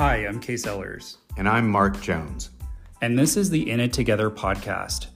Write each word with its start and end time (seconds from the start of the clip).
Hi, 0.00 0.28
I'm 0.28 0.38
Kase 0.38 0.64
Ellers. 0.64 1.16
And 1.36 1.48
I'm 1.48 1.68
Mark 1.68 2.00
Jones. 2.00 2.50
And 3.02 3.18
this 3.18 3.36
is 3.36 3.50
the 3.50 3.68
In 3.68 3.80
It 3.80 3.92
Together 3.92 4.30
podcast. 4.30 5.08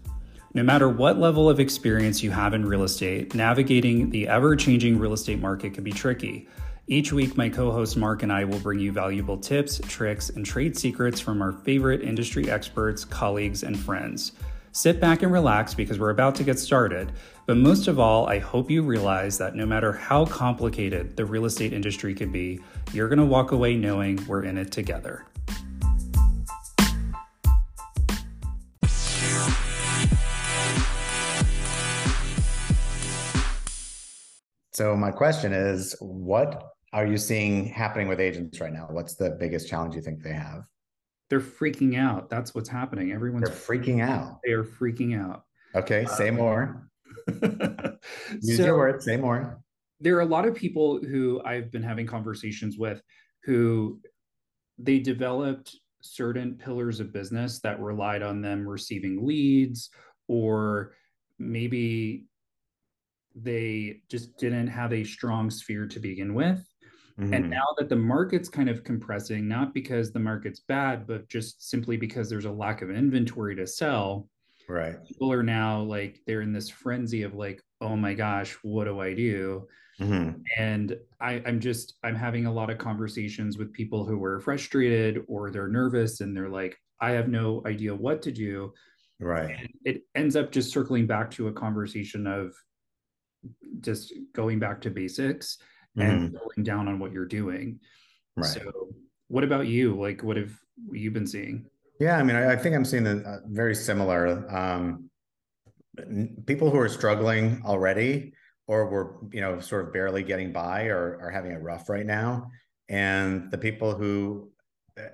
No 0.55 0.65
matter 0.65 0.89
what 0.89 1.21
level 1.21 1.49
of 1.49 1.61
experience 1.61 2.21
you 2.21 2.33
have 2.33 2.53
in 2.53 2.67
real 2.67 2.83
estate, 2.83 3.33
navigating 3.33 4.11
the 4.11 4.27
ever 4.27 4.57
changing 4.57 4.99
real 4.99 5.13
estate 5.13 5.39
market 5.39 5.75
can 5.75 5.85
be 5.85 5.93
tricky. 5.93 6.49
Each 6.89 7.13
week, 7.13 7.37
my 7.37 7.49
co 7.49 7.71
host 7.71 7.97
Mark 7.97 8.25
and 8.25 8.33
I 8.33 8.43
will 8.43 8.59
bring 8.59 8.81
you 8.81 8.91
valuable 8.91 9.39
tips, 9.39 9.81
tricks, 9.87 10.31
and 10.31 10.45
trade 10.45 10.77
secrets 10.77 11.21
from 11.21 11.43
our 11.43 11.53
favorite 11.53 12.03
industry 12.03 12.51
experts, 12.51 13.05
colleagues, 13.05 13.63
and 13.63 13.79
friends. 13.79 14.33
Sit 14.75 15.01
back 15.01 15.23
and 15.23 15.31
relax 15.31 15.75
because 15.75 15.99
we're 15.99 16.09
about 16.09 16.35
to 16.37 16.45
get 16.45 16.59
started. 16.59 17.13
But 17.45 17.59
most 17.59 17.89
of 17.89 18.01
all, 18.01 18.27
I 18.27 18.39
hope 18.39 18.71
you 18.71 18.83
realize 18.83 19.37
that 19.37 19.55
no 19.55 19.67
matter 19.67 19.93
how 19.93 20.25
complicated 20.25 21.15
the 21.15 21.27
real 21.27 21.45
estate 21.45 21.75
industry 21.75 22.15
can 22.15 22.33
be, 22.33 22.59
you're 22.91 23.09
going 23.09 23.19
to 23.19 23.25
walk 23.27 23.53
away 23.53 23.77
knowing 23.77 24.27
we're 24.27 24.45
in 24.45 24.57
it 24.57 24.73
together. 24.73 25.27
So, 34.73 34.97
my 34.97 35.11
question 35.11 35.53
is 35.53 35.95
what 36.01 36.73
are 36.95 37.07
you 37.07 37.19
seeing 37.19 37.67
happening 37.67 38.09
with 38.09 38.21
agents 38.21 38.59
right 38.59 38.73
now? 38.73 38.87
What's 38.91 39.17
the 39.17 39.37
biggest 39.39 39.69
challenge 39.69 39.95
you 39.95 40.01
think 40.01 40.23
they 40.23 40.33
have? 40.33 40.63
They're 41.33 41.41
freaking 41.41 41.99
out. 41.99 42.29
That's 42.29 42.55
what's 42.55 42.69
happening. 42.69 43.11
Everyone's 43.11 43.49
they're 43.49 43.57
freaking 43.57 44.03
out. 44.03 44.41
They 44.45 44.53
are 44.53 44.65
freaking 44.65 45.19
out. 45.19 45.45
Okay, 45.75 46.05
say 46.05 46.29
um, 46.29 46.37
more. 46.37 46.91
Use 48.43 48.59
so, 48.59 48.67
your 48.67 48.77
words. 48.77 49.07
Say 49.07 49.17
more. 49.17 49.59
There 49.99 50.15
are 50.19 50.21
a 50.21 50.27
lot 50.27 50.47
of 50.47 50.55
people 50.55 51.01
who 51.01 51.41
I've 51.43 51.73
been 51.73 51.83
having 51.83 52.07
conversations 52.07 52.77
with 52.77 53.01
who 53.45 53.99
they 54.77 54.99
developed 54.99 55.75
certain 56.03 56.57
pillars 56.57 57.01
of 57.01 57.15
business 57.15 57.61
that 57.61 57.81
relied 57.81 58.23
on 58.23 58.43
them 58.43 58.69
receiving 58.69 59.27
leads 59.27 59.89
or 60.29 60.93
maybe 61.39 62.27
they 63.35 64.03
just 64.11 64.37
didn't 64.37 64.67
have 64.67 64.93
a 64.93 65.03
strong 65.03 65.49
sphere 65.49 65.87
to 65.87 65.99
begin 65.99 66.35
with 66.35 66.63
Mm-hmm. 67.21 67.35
And 67.35 67.51
now 67.51 67.65
that 67.79 67.89
the 67.89 67.97
market's 67.97 68.49
kind 68.49 68.69
of 68.69 68.85
compressing, 68.85 69.47
not 69.47 69.75
because 69.75 70.13
the 70.13 70.19
market's 70.19 70.61
bad, 70.61 71.07
but 71.07 71.29
just 71.29 71.69
simply 71.69 71.97
because 71.97 72.29
there's 72.29 72.47
a 72.47 72.51
lack 72.51 72.83
of 72.83 72.91
inventory 72.91 73.55
to 73.57 73.67
sell. 73.67 74.29
Right. 74.69 74.97
People 75.07 75.33
are 75.33 75.43
now 75.43 75.83
like, 75.83 76.21
they're 76.27 76.41
in 76.41 76.53
this 76.53 76.71
frenzy 76.71 77.23
of 77.23 77.35
like, 77.35 77.63
oh 77.81 77.97
my 77.97 78.15
gosh, 78.15 78.57
what 78.63 78.85
do 78.85 79.01
I 79.01 79.13
do? 79.13 79.69
Mm-hmm. 80.01 80.41
And 80.59 80.97
I, 81.21 81.43
I'm 81.45 81.61
just, 81.61 81.95
I'm 82.03 82.17
having 82.17 82.47
a 82.47 82.53
lot 82.53 82.71
of 82.71 82.79
conversations 82.79 83.59
with 83.59 83.73
people 83.73 84.05
who 84.05 84.23
are 84.25 84.41
frustrated 84.41 85.23
or 85.29 85.51
they're 85.51 85.69
nervous 85.69 86.21
and 86.21 86.35
they're 86.35 86.49
like, 86.49 86.79
I 87.01 87.11
have 87.11 87.29
no 87.29 87.63
idea 87.67 87.95
what 87.95 88.23
to 88.23 88.33
do. 88.33 88.73
Right. 89.21 89.55
And 89.59 89.69
it 89.85 90.03
ends 90.15 90.35
up 90.35 90.51
just 90.51 90.73
circling 90.73 91.07
back 91.07 91.31
to 91.33 91.49
a 91.49 91.53
conversation 91.53 92.27
of 92.27 92.55
just 93.81 94.15
going 94.33 94.59
back 94.59 94.81
to 94.83 94.91
basics 94.91 95.59
and 95.97 96.33
mm-hmm. 96.33 96.63
down 96.63 96.89
on 96.89 96.99
what 96.99 97.13
you're 97.13 97.27
doing. 97.27 97.81
Right. 98.37 98.47
So, 98.47 98.89
what 99.29 99.45
about 99.45 99.67
you? 99.67 99.99
Like, 99.99 100.23
what 100.23 100.37
have 100.37 100.53
you 100.91 101.11
been 101.11 101.27
seeing? 101.27 101.67
Yeah, 102.01 102.17
I 102.17 102.23
mean, 102.23 102.37
I, 102.37 102.53
I 102.53 102.57
think 102.57 102.75
I'm 102.75 102.85
seeing 102.85 103.07
a, 103.07 103.41
very 103.47 103.75
similar. 103.75 104.51
Um, 104.55 105.11
people 106.47 106.71
who 106.71 106.79
are 106.79 106.89
struggling 106.89 107.63
already, 107.65 108.33
or 108.67 108.89
were 108.89 109.17
you 109.33 109.41
know 109.41 109.61
sort 109.61 109.87
of 109.87 109.93
barely 109.93 110.23
getting 110.23 110.53
by, 110.53 110.87
or 110.87 111.19
are 111.21 111.31
having 111.31 111.53
a 111.53 111.61
rough 111.61 111.89
right 111.89 112.07
now, 112.07 112.51
and 112.89 113.51
the 113.51 113.59
people 113.59 113.95
who 113.95 114.51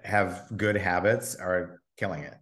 have 0.04 0.44
good 0.56 0.76
habits 0.76 1.34
are 1.34 1.82
killing 1.96 2.22
it. 2.22 2.34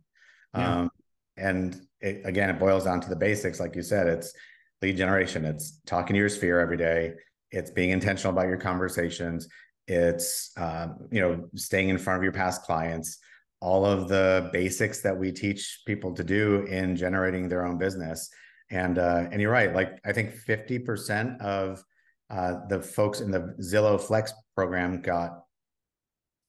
Yeah. 0.54 0.80
Um, 0.80 0.90
and 1.36 1.80
it, 2.00 2.22
again, 2.24 2.48
it 2.48 2.58
boils 2.58 2.84
down 2.84 3.00
to 3.02 3.08
the 3.08 3.16
basics, 3.16 3.60
like 3.60 3.76
you 3.76 3.82
said. 3.82 4.06
It's 4.06 4.32
lead 4.80 4.96
generation. 4.96 5.44
It's 5.44 5.80
talking 5.86 6.14
to 6.14 6.20
your 6.20 6.28
sphere 6.28 6.60
every 6.60 6.76
day 6.76 7.14
it's 7.50 7.70
being 7.70 7.90
intentional 7.90 8.32
about 8.32 8.48
your 8.48 8.58
conversations. 8.58 9.48
It's 9.86 10.52
um, 10.56 11.08
you 11.10 11.20
know 11.20 11.48
staying 11.54 11.88
in 11.88 11.98
front 11.98 12.18
of 12.18 12.22
your 12.22 12.32
past 12.32 12.62
clients. 12.62 13.18
All 13.60 13.86
of 13.86 14.08
the 14.08 14.50
basics 14.52 15.00
that 15.00 15.16
we 15.16 15.32
teach 15.32 15.82
people 15.86 16.12
to 16.14 16.22
do 16.22 16.62
in 16.66 16.94
generating 16.96 17.48
their 17.48 17.66
own 17.66 17.78
business. 17.78 18.28
And 18.70 18.98
uh, 18.98 19.28
and 19.30 19.40
you're 19.40 19.52
right 19.52 19.72
like 19.72 20.00
i 20.04 20.12
think 20.12 20.34
50% 20.34 21.40
of 21.40 21.84
uh, 22.30 22.66
the 22.68 22.82
folks 22.82 23.20
in 23.20 23.30
the 23.30 23.54
zillow 23.60 24.00
flex 24.00 24.32
program 24.56 25.00
got 25.00 25.44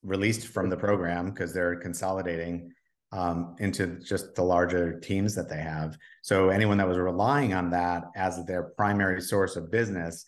released 0.03 0.47
from 0.47 0.69
the 0.69 0.77
program 0.77 1.29
because 1.29 1.53
they're 1.53 1.75
consolidating 1.75 2.71
um, 3.11 3.55
into 3.59 3.99
just 3.99 4.35
the 4.35 4.43
larger 4.43 4.99
teams 4.99 5.33
that 5.35 5.49
they 5.49 5.61
have. 5.61 5.97
So 6.23 6.49
anyone 6.49 6.77
that 6.77 6.87
was 6.87 6.97
relying 6.97 7.53
on 7.53 7.69
that 7.71 8.05
as 8.15 8.43
their 8.45 8.63
primary 8.63 9.21
source 9.21 9.55
of 9.55 9.71
business 9.71 10.25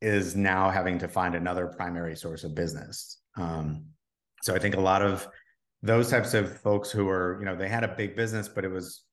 is 0.00 0.36
now 0.36 0.70
having 0.70 0.98
to 0.98 1.08
find 1.08 1.34
another 1.34 1.66
primary 1.66 2.16
source 2.16 2.44
of 2.44 2.54
business. 2.54 3.20
Um, 3.36 3.86
so 4.42 4.54
I 4.54 4.58
think 4.58 4.76
a 4.76 4.80
lot 4.80 5.02
of 5.02 5.26
those 5.82 6.10
types 6.10 6.34
of 6.34 6.60
folks 6.60 6.90
who 6.90 7.08
are, 7.08 7.36
you 7.38 7.44
know, 7.44 7.56
they 7.56 7.68
had 7.68 7.84
a 7.84 7.94
big 7.96 8.16
business, 8.16 8.48
but 8.48 8.64
it 8.64 8.70
was 8.70 9.04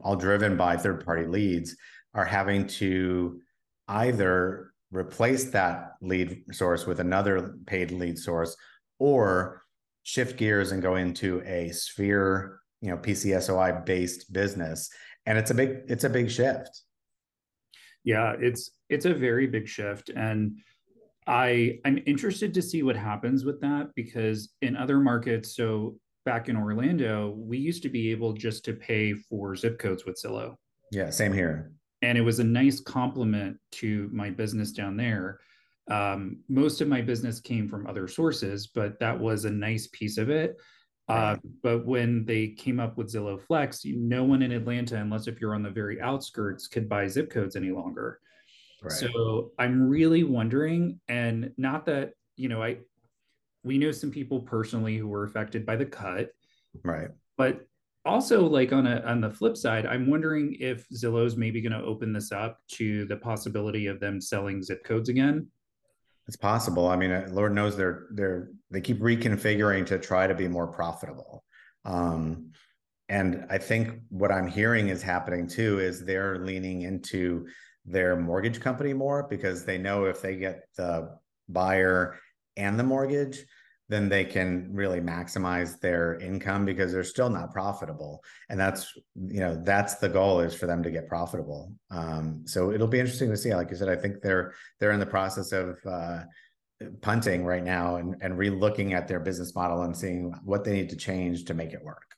all 0.00 0.16
driven 0.16 0.56
by 0.56 0.76
third 0.76 1.04
party 1.04 1.26
leads 1.26 1.76
are 2.14 2.24
having 2.24 2.66
to 2.66 3.40
either 3.88 4.72
replace 4.90 5.44
that 5.50 5.92
lead 6.00 6.42
source 6.52 6.86
with 6.86 7.00
another 7.00 7.56
paid 7.66 7.90
lead 7.90 8.18
source 8.18 8.56
or 8.98 9.62
shift 10.02 10.38
gears 10.38 10.72
and 10.72 10.82
go 10.82 10.96
into 10.96 11.42
a 11.44 11.70
sphere, 11.70 12.60
you 12.80 12.90
know, 12.90 12.96
PCSOI 12.96 13.84
based 13.84 14.32
business. 14.32 14.90
And 15.26 15.36
it's 15.36 15.50
a 15.50 15.54
big, 15.54 15.80
it's 15.88 16.04
a 16.04 16.10
big 16.10 16.30
shift. 16.30 16.82
Yeah, 18.02 18.34
it's 18.40 18.70
it's 18.88 19.04
a 19.04 19.14
very 19.14 19.46
big 19.46 19.68
shift 19.68 20.10
and 20.10 20.58
I 21.26 21.78
I'm 21.84 22.02
interested 22.06 22.54
to 22.54 22.62
see 22.62 22.82
what 22.82 22.96
happens 22.96 23.44
with 23.44 23.60
that 23.60 23.90
because 23.94 24.54
in 24.62 24.76
other 24.76 24.98
markets 24.98 25.54
so 25.54 25.98
back 26.24 26.48
in 26.48 26.56
Orlando 26.56 27.34
we 27.36 27.58
used 27.58 27.82
to 27.82 27.88
be 27.88 28.10
able 28.10 28.32
just 28.32 28.64
to 28.64 28.72
pay 28.72 29.14
for 29.14 29.54
zip 29.54 29.78
codes 29.78 30.04
with 30.04 30.20
Zillow. 30.20 30.56
Yeah, 30.90 31.10
same 31.10 31.32
here. 31.32 31.72
And 32.00 32.16
it 32.16 32.22
was 32.22 32.38
a 32.38 32.44
nice 32.44 32.80
complement 32.80 33.58
to 33.72 34.08
my 34.12 34.30
business 34.30 34.72
down 34.72 34.96
there. 34.96 35.40
Um, 35.90 36.38
most 36.48 36.80
of 36.80 36.88
my 36.88 37.00
business 37.00 37.40
came 37.40 37.68
from 37.68 37.86
other 37.86 38.08
sources, 38.08 38.68
but 38.68 38.98
that 39.00 39.18
was 39.18 39.44
a 39.44 39.50
nice 39.50 39.88
piece 39.88 40.16
of 40.18 40.30
it. 40.30 40.56
Uh, 41.08 41.36
but 41.62 41.86
when 41.86 42.26
they 42.26 42.48
came 42.48 42.78
up 42.78 42.98
with 42.98 43.10
Zillow 43.10 43.40
Flex, 43.40 43.80
no 43.84 44.22
one 44.24 44.42
in 44.42 44.52
Atlanta, 44.52 44.96
unless 44.96 45.26
if 45.26 45.40
you're 45.40 45.54
on 45.54 45.62
the 45.62 45.70
very 45.70 46.00
outskirts, 46.00 46.68
could 46.68 46.88
buy 46.88 47.08
zip 47.08 47.30
codes 47.30 47.56
any 47.56 47.70
longer. 47.70 48.20
Right. 48.82 48.92
So 48.92 49.52
I'm 49.58 49.88
really 49.88 50.22
wondering, 50.24 51.00
and 51.08 51.52
not 51.56 51.86
that 51.86 52.12
you 52.36 52.48
know, 52.48 52.62
I 52.62 52.78
we 53.64 53.78
know 53.78 53.90
some 53.90 54.10
people 54.10 54.40
personally 54.40 54.96
who 54.96 55.08
were 55.08 55.24
affected 55.24 55.66
by 55.66 55.76
the 55.76 55.86
cut, 55.86 56.30
right? 56.84 57.08
But 57.36 57.66
also, 58.04 58.46
like 58.46 58.72
on 58.72 58.86
a 58.86 59.00
on 59.00 59.20
the 59.20 59.30
flip 59.30 59.56
side, 59.56 59.84
I'm 59.84 60.08
wondering 60.08 60.56
if 60.60 60.88
Zillow's 60.90 61.36
maybe 61.36 61.60
going 61.60 61.72
to 61.72 61.86
open 61.86 62.12
this 62.12 62.32
up 62.32 62.58
to 62.72 63.04
the 63.06 63.16
possibility 63.16 63.86
of 63.86 64.00
them 64.00 64.20
selling 64.20 64.62
zip 64.62 64.84
codes 64.84 65.08
again. 65.08 65.48
It's 66.26 66.36
possible. 66.36 66.88
I 66.88 66.96
mean, 66.96 67.10
uh, 67.10 67.28
Lord 67.30 67.54
knows 67.54 67.76
they're 67.76 68.06
they're 68.12 68.50
they 68.70 68.80
keep 68.80 69.00
reconfiguring 69.00 69.86
to 69.86 69.98
try 69.98 70.26
to 70.26 70.34
be 70.34 70.46
more 70.46 70.66
profitable. 70.66 71.44
Um, 71.84 72.52
and 73.08 73.46
I 73.48 73.58
think 73.58 74.00
what 74.10 74.30
I'm 74.30 74.46
hearing 74.46 74.88
is 74.88 75.02
happening 75.02 75.46
too 75.46 75.80
is 75.80 76.04
they're 76.04 76.38
leaning 76.38 76.82
into 76.82 77.48
their 77.90 78.16
mortgage 78.16 78.60
company 78.60 78.92
more 78.92 79.26
because 79.28 79.64
they 79.64 79.78
know 79.78 80.04
if 80.04 80.20
they 80.20 80.36
get 80.36 80.68
the 80.76 81.18
buyer 81.48 82.18
and 82.56 82.78
the 82.78 82.84
mortgage, 82.84 83.44
then 83.88 84.08
they 84.08 84.24
can 84.24 84.68
really 84.72 85.00
maximize 85.00 85.80
their 85.80 86.18
income 86.18 86.66
because 86.66 86.92
they're 86.92 87.02
still 87.02 87.30
not 87.30 87.52
profitable. 87.52 88.22
And 88.50 88.60
that's 88.60 88.92
you 89.14 89.40
know 89.40 89.60
that's 89.64 89.94
the 89.94 90.08
goal 90.08 90.40
is 90.40 90.54
for 90.54 90.66
them 90.66 90.82
to 90.82 90.90
get 90.90 91.08
profitable. 91.08 91.72
Um, 91.90 92.42
so 92.44 92.70
it'll 92.70 92.86
be 92.86 93.00
interesting 93.00 93.30
to 93.30 93.36
see. 93.36 93.54
Like 93.54 93.70
you 93.70 93.76
said 93.76 93.88
i 93.88 93.96
think 93.96 94.20
they're 94.20 94.52
they're 94.78 94.92
in 94.92 95.00
the 95.00 95.06
process 95.06 95.52
of 95.52 95.78
uh, 95.86 96.20
punting 97.00 97.44
right 97.44 97.64
now 97.64 97.96
and, 97.96 98.16
and 98.20 98.38
re-looking 98.38 98.92
at 98.92 99.08
their 99.08 99.20
business 99.20 99.54
model 99.54 99.82
and 99.82 99.96
seeing 99.96 100.32
what 100.44 100.64
they 100.64 100.72
need 100.72 100.90
to 100.90 100.96
change 100.96 101.44
to 101.46 101.54
make 101.54 101.72
it 101.72 101.82
work 101.82 102.17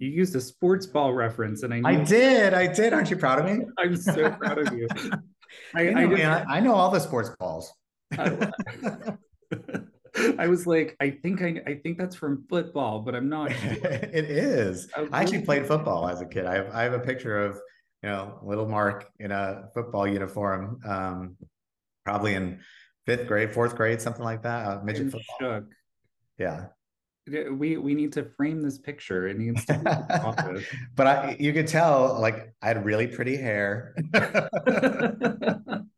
you 0.00 0.10
used 0.10 0.34
a 0.34 0.40
sports 0.40 0.86
ball 0.86 1.12
reference 1.12 1.62
and 1.62 1.72
i 1.72 1.80
i 1.84 1.94
did 2.04 2.54
i 2.54 2.66
did 2.66 2.92
aren't 2.92 3.10
you 3.10 3.16
proud 3.16 3.38
of 3.38 3.44
me 3.44 3.64
i'm 3.78 3.96
so 3.96 4.30
proud 4.32 4.58
of 4.58 4.74
you 4.76 4.88
I, 5.74 5.82
you 5.82 5.92
know, 5.92 6.30
I, 6.30 6.38
I, 6.38 6.56
I 6.56 6.60
know 6.60 6.74
all 6.74 6.90
the 6.90 7.00
sports 7.00 7.30
balls 7.38 7.72
I 10.38 10.48
was 10.48 10.66
like, 10.66 10.96
I 11.00 11.10
think 11.10 11.42
I, 11.42 11.60
I 11.66 11.74
think 11.74 11.98
that's 11.98 12.16
from 12.16 12.44
football, 12.48 13.00
but 13.00 13.14
I'm 13.14 13.28
not. 13.28 13.52
Sure. 13.52 13.74
it 13.84 14.30
is. 14.30 14.88
I, 14.96 15.06
I 15.12 15.22
actually 15.22 15.42
played 15.42 15.66
football 15.66 16.08
as 16.08 16.20
a 16.20 16.26
kid. 16.26 16.46
I 16.46 16.54
have, 16.54 16.70
I 16.72 16.82
have 16.82 16.92
a 16.92 16.98
picture 16.98 17.38
of 17.38 17.60
you 18.02 18.08
know 18.08 18.38
little 18.42 18.68
Mark 18.68 19.08
in 19.20 19.30
a 19.30 19.68
football 19.74 20.06
uniform, 20.06 20.80
um, 20.84 21.36
probably 22.04 22.34
in 22.34 22.60
fifth 23.06 23.28
grade, 23.28 23.52
fourth 23.52 23.76
grade, 23.76 24.00
something 24.00 24.24
like 24.24 24.42
that. 24.42 24.66
Uh, 24.66 24.80
midget 24.82 25.12
football. 25.12 25.36
Shook. 25.40 25.64
Yeah. 26.38 26.66
We 27.52 27.76
we 27.76 27.94
need 27.94 28.12
to 28.14 28.24
frame 28.24 28.62
this 28.62 28.78
picture. 28.78 29.28
It 29.28 29.38
needs 29.38 29.64
to 29.66 30.64
but 30.96 31.06
I 31.06 31.36
you 31.38 31.52
could 31.52 31.66
tell 31.66 32.18
like 32.20 32.52
I 32.62 32.68
had 32.68 32.84
really 32.84 33.06
pretty 33.06 33.36
hair. 33.36 33.94
and 34.14 35.88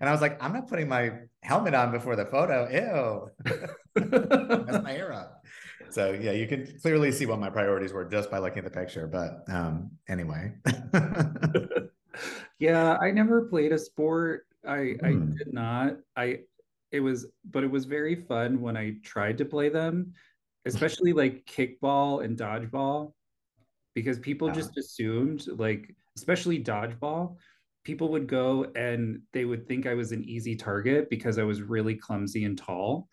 I 0.00 0.12
was 0.12 0.20
like, 0.20 0.42
I'm 0.42 0.52
not 0.52 0.68
putting 0.68 0.88
my 0.88 1.12
helmet 1.42 1.74
on 1.74 1.90
before 1.92 2.16
the 2.16 2.26
photo. 2.26 2.68
Ew. 2.70 3.30
That's 3.94 4.82
my 4.82 4.92
hair 4.92 5.12
up. 5.12 5.44
So 5.90 6.12
yeah, 6.12 6.32
you 6.32 6.46
can 6.46 6.66
clearly 6.80 7.12
see 7.12 7.26
what 7.26 7.38
my 7.38 7.50
priorities 7.50 7.92
were 7.92 8.04
just 8.04 8.30
by 8.30 8.38
looking 8.38 8.58
at 8.58 8.64
the 8.64 8.70
picture. 8.78 9.06
But 9.06 9.44
um 9.48 9.90
anyway. 10.08 10.52
yeah, 12.58 12.96
I 13.00 13.10
never 13.10 13.42
played 13.42 13.72
a 13.72 13.78
sport. 13.78 14.46
I 14.66 14.96
I 15.02 15.10
hmm. 15.10 15.34
did 15.36 15.52
not. 15.52 15.96
I 16.16 16.40
it 16.94 17.00
was 17.00 17.26
but 17.50 17.64
it 17.64 17.70
was 17.70 17.86
very 17.86 18.14
fun 18.14 18.60
when 18.60 18.76
I 18.76 18.94
tried 19.02 19.36
to 19.38 19.44
play 19.44 19.68
them, 19.68 20.14
especially 20.66 21.12
like 21.12 21.44
kickball 21.46 22.24
and 22.24 22.38
dodgeball 22.38 23.12
because 23.94 24.18
people 24.18 24.48
yeah. 24.48 24.54
just 24.54 24.76
assumed 24.78 25.46
like 25.56 25.94
especially 26.16 26.62
dodgeball 26.62 27.36
people 27.84 28.08
would 28.08 28.26
go 28.26 28.66
and 28.74 29.20
they 29.32 29.44
would 29.44 29.68
think 29.68 29.86
I 29.86 29.94
was 29.94 30.10
an 30.10 30.24
easy 30.24 30.56
target 30.56 31.10
because 31.10 31.38
I 31.38 31.42
was 31.44 31.62
really 31.62 31.94
clumsy 31.94 32.44
and 32.44 32.56
tall. 32.58 33.08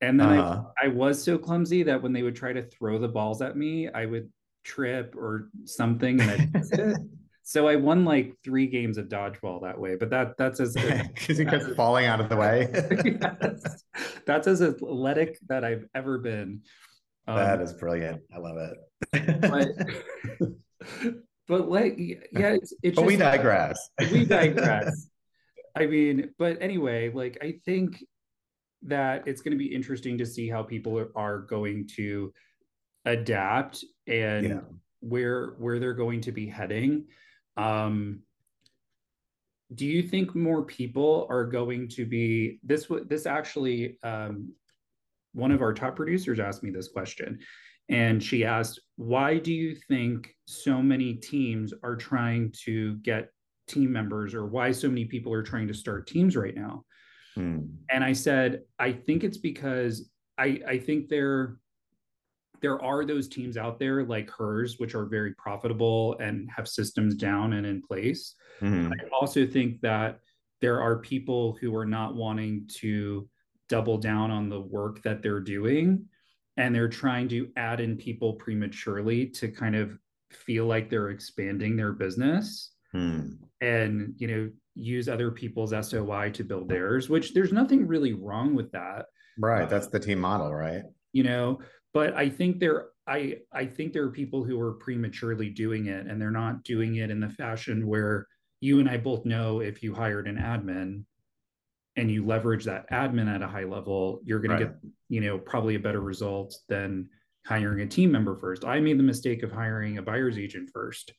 And 0.00 0.18
then 0.18 0.28
uh-huh. 0.28 0.62
I, 0.80 0.86
I 0.86 0.88
was 0.88 1.20
so 1.22 1.36
clumsy 1.36 1.82
that 1.82 2.00
when 2.00 2.12
they 2.12 2.22
would 2.22 2.36
try 2.36 2.52
to 2.52 2.62
throw 2.62 2.98
the 2.98 3.08
balls 3.08 3.42
at 3.42 3.56
me, 3.56 3.88
I 3.88 4.06
would 4.06 4.30
trip 4.64 5.16
or 5.16 5.50
something 5.64 6.20
and 6.20 6.30
I'd 6.30 6.54
miss 6.54 6.70
it. 6.70 6.96
So 7.48 7.66
I 7.66 7.76
won 7.76 8.04
like 8.04 8.34
three 8.44 8.66
games 8.66 8.98
of 8.98 9.06
dodgeball 9.08 9.62
that 9.62 9.80
way, 9.80 9.96
but 9.96 10.10
that 10.10 10.36
that's 10.36 10.60
as 10.60 10.74
because 11.14 11.38
you 11.38 11.46
kept 11.46 11.64
falling 11.76 12.04
out 12.04 12.20
of 12.20 12.28
the 12.28 12.36
way. 12.36 12.68
yes. 13.06 13.84
That's 14.26 14.46
as 14.46 14.60
athletic 14.60 15.38
that 15.48 15.64
I've 15.64 15.86
ever 15.94 16.18
been. 16.18 16.60
Um, 17.26 17.36
that 17.36 17.62
is 17.62 17.72
brilliant. 17.72 18.20
I 18.34 18.38
love 18.38 18.58
it. 18.58 19.40
but, 19.40 20.52
but 21.48 21.70
like 21.70 21.96
yeah, 21.98 22.52
it's 22.52 22.74
it's. 22.82 22.96
but 22.96 23.06
we 23.06 23.16
digress. 23.16 23.78
we 24.12 24.26
digress. 24.26 25.08
I 25.74 25.86
mean, 25.86 26.34
but 26.38 26.58
anyway, 26.60 27.10
like 27.10 27.38
I 27.40 27.60
think 27.64 28.04
that 28.82 29.26
it's 29.26 29.40
going 29.40 29.52
to 29.52 29.58
be 29.58 29.74
interesting 29.74 30.18
to 30.18 30.26
see 30.26 30.50
how 30.50 30.62
people 30.62 31.02
are 31.16 31.38
going 31.38 31.88
to 31.96 32.30
adapt 33.06 33.86
and 34.06 34.46
yeah. 34.46 34.60
where 35.00 35.54
where 35.56 35.78
they're 35.78 35.94
going 35.94 36.20
to 36.20 36.32
be 36.32 36.46
heading 36.46 37.06
um, 37.58 38.20
do 39.74 39.84
you 39.84 40.02
think 40.02 40.34
more 40.34 40.62
people 40.64 41.26
are 41.28 41.44
going 41.44 41.88
to 41.88 42.06
be 42.06 42.58
this? 42.62 42.88
What 42.88 43.08
this 43.08 43.26
actually, 43.26 43.98
um, 44.02 44.52
one 45.34 45.50
of 45.50 45.60
our 45.60 45.74
top 45.74 45.96
producers 45.96 46.40
asked 46.40 46.62
me 46.62 46.70
this 46.70 46.88
question, 46.88 47.38
and 47.90 48.22
she 48.22 48.44
asked, 48.44 48.80
"Why 48.96 49.38
do 49.38 49.52
you 49.52 49.74
think 49.74 50.34
so 50.46 50.80
many 50.80 51.14
teams 51.14 51.74
are 51.82 51.96
trying 51.96 52.52
to 52.64 52.96
get 52.98 53.30
team 53.66 53.92
members, 53.92 54.34
or 54.34 54.46
why 54.46 54.72
so 54.72 54.88
many 54.88 55.04
people 55.04 55.34
are 55.34 55.42
trying 55.42 55.68
to 55.68 55.74
start 55.74 56.06
teams 56.06 56.34
right 56.34 56.54
now?" 56.54 56.84
Hmm. 57.34 57.58
And 57.90 58.02
I 58.02 58.14
said, 58.14 58.62
"I 58.78 58.92
think 58.92 59.22
it's 59.22 59.38
because 59.38 60.10
I 60.38 60.60
I 60.66 60.78
think 60.78 61.08
they're." 61.08 61.58
There 62.60 62.82
are 62.82 63.04
those 63.04 63.28
teams 63.28 63.56
out 63.56 63.78
there 63.78 64.04
like 64.04 64.30
hers, 64.30 64.78
which 64.78 64.94
are 64.94 65.06
very 65.06 65.34
profitable 65.34 66.16
and 66.18 66.48
have 66.54 66.68
systems 66.68 67.14
down 67.14 67.54
and 67.54 67.66
in 67.66 67.82
place. 67.82 68.34
Mm-hmm. 68.60 68.92
I 68.92 68.96
also 69.12 69.46
think 69.46 69.80
that 69.82 70.20
there 70.60 70.80
are 70.80 70.98
people 70.98 71.56
who 71.60 71.74
are 71.76 71.86
not 71.86 72.14
wanting 72.14 72.68
to 72.78 73.28
double 73.68 73.98
down 73.98 74.30
on 74.30 74.48
the 74.48 74.60
work 74.60 75.02
that 75.02 75.22
they're 75.22 75.40
doing 75.40 76.06
and 76.56 76.74
they're 76.74 76.88
trying 76.88 77.28
to 77.28 77.48
add 77.56 77.80
in 77.80 77.96
people 77.96 78.34
prematurely 78.34 79.26
to 79.26 79.48
kind 79.48 79.76
of 79.76 79.96
feel 80.30 80.66
like 80.66 80.90
they're 80.90 81.10
expanding 81.10 81.76
their 81.76 81.92
business 81.92 82.72
mm. 82.94 83.36
and 83.60 84.14
you 84.18 84.26
know 84.26 84.50
use 84.74 85.08
other 85.08 85.30
people's 85.30 85.72
SOI 85.88 86.30
to 86.30 86.44
build 86.44 86.68
theirs 86.68 87.08
which 87.08 87.32
there's 87.32 87.52
nothing 87.52 87.86
really 87.86 88.12
wrong 88.12 88.54
with 88.54 88.70
that 88.72 89.06
right 89.38 89.68
that's 89.68 89.88
the 89.88 89.98
team 89.98 90.18
model 90.18 90.54
right 90.54 90.82
you 91.12 91.22
know 91.22 91.58
but 91.98 92.14
I 92.14 92.28
think 92.28 92.60
there 92.60 92.90
I 93.08 93.38
I 93.52 93.66
think 93.66 93.92
there 93.92 94.04
are 94.04 94.10
people 94.12 94.44
who 94.44 94.60
are 94.60 94.74
prematurely 94.74 95.50
doing 95.50 95.86
it 95.86 96.06
and 96.06 96.22
they're 96.22 96.30
not 96.30 96.62
doing 96.62 96.94
it 96.94 97.10
in 97.10 97.18
the 97.18 97.28
fashion 97.28 97.88
where 97.88 98.28
you 98.60 98.78
and 98.78 98.88
I 98.88 98.98
both 98.98 99.24
know 99.24 99.58
if 99.58 99.82
you 99.82 99.92
hired 99.92 100.28
an 100.28 100.36
admin 100.36 101.02
and 101.96 102.08
you 102.08 102.24
leverage 102.24 102.66
that 102.66 102.88
admin 102.90 103.26
at 103.26 103.42
a 103.42 103.48
high 103.48 103.64
level, 103.64 104.20
you're 104.22 104.38
going 104.38 104.52
right. 104.52 104.58
to 104.60 104.66
get, 104.66 104.76
you 105.08 105.20
know, 105.20 105.38
probably 105.38 105.74
a 105.74 105.80
better 105.80 106.00
result 106.00 106.54
than 106.68 107.08
hiring 107.44 107.80
a 107.80 107.86
team 107.88 108.12
member 108.12 108.36
first. 108.36 108.64
I 108.64 108.78
made 108.78 109.00
the 109.00 109.02
mistake 109.02 109.42
of 109.42 109.50
hiring 109.50 109.98
a 109.98 110.02
buyer's 110.02 110.38
agent 110.38 110.70
first. 110.72 111.12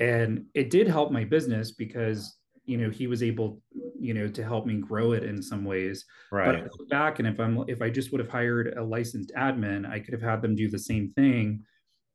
And 0.00 0.44
it 0.52 0.68
did 0.68 0.86
help 0.86 1.12
my 1.12 1.24
business 1.24 1.72
because 1.72 2.36
you 2.70 2.76
know 2.76 2.88
he 2.88 3.08
was 3.08 3.22
able 3.22 3.60
you 3.98 4.14
know 4.14 4.28
to 4.28 4.44
help 4.44 4.64
me 4.64 4.76
grow 4.76 5.12
it 5.12 5.24
in 5.24 5.42
some 5.42 5.64
ways. 5.64 6.04
Right 6.30 6.46
but 6.46 6.56
I 6.56 6.62
look 6.62 6.88
back 6.88 7.18
and 7.18 7.26
if 7.26 7.40
i'm 7.40 7.64
if 7.68 7.82
i 7.82 7.90
just 7.90 8.12
would 8.12 8.20
have 8.20 8.30
hired 8.30 8.74
a 8.76 8.82
licensed 8.82 9.32
admin 9.36 9.90
i 9.90 9.98
could 9.98 10.14
have 10.14 10.22
had 10.22 10.40
them 10.40 10.54
do 10.54 10.70
the 10.70 10.78
same 10.78 11.12
thing 11.16 11.64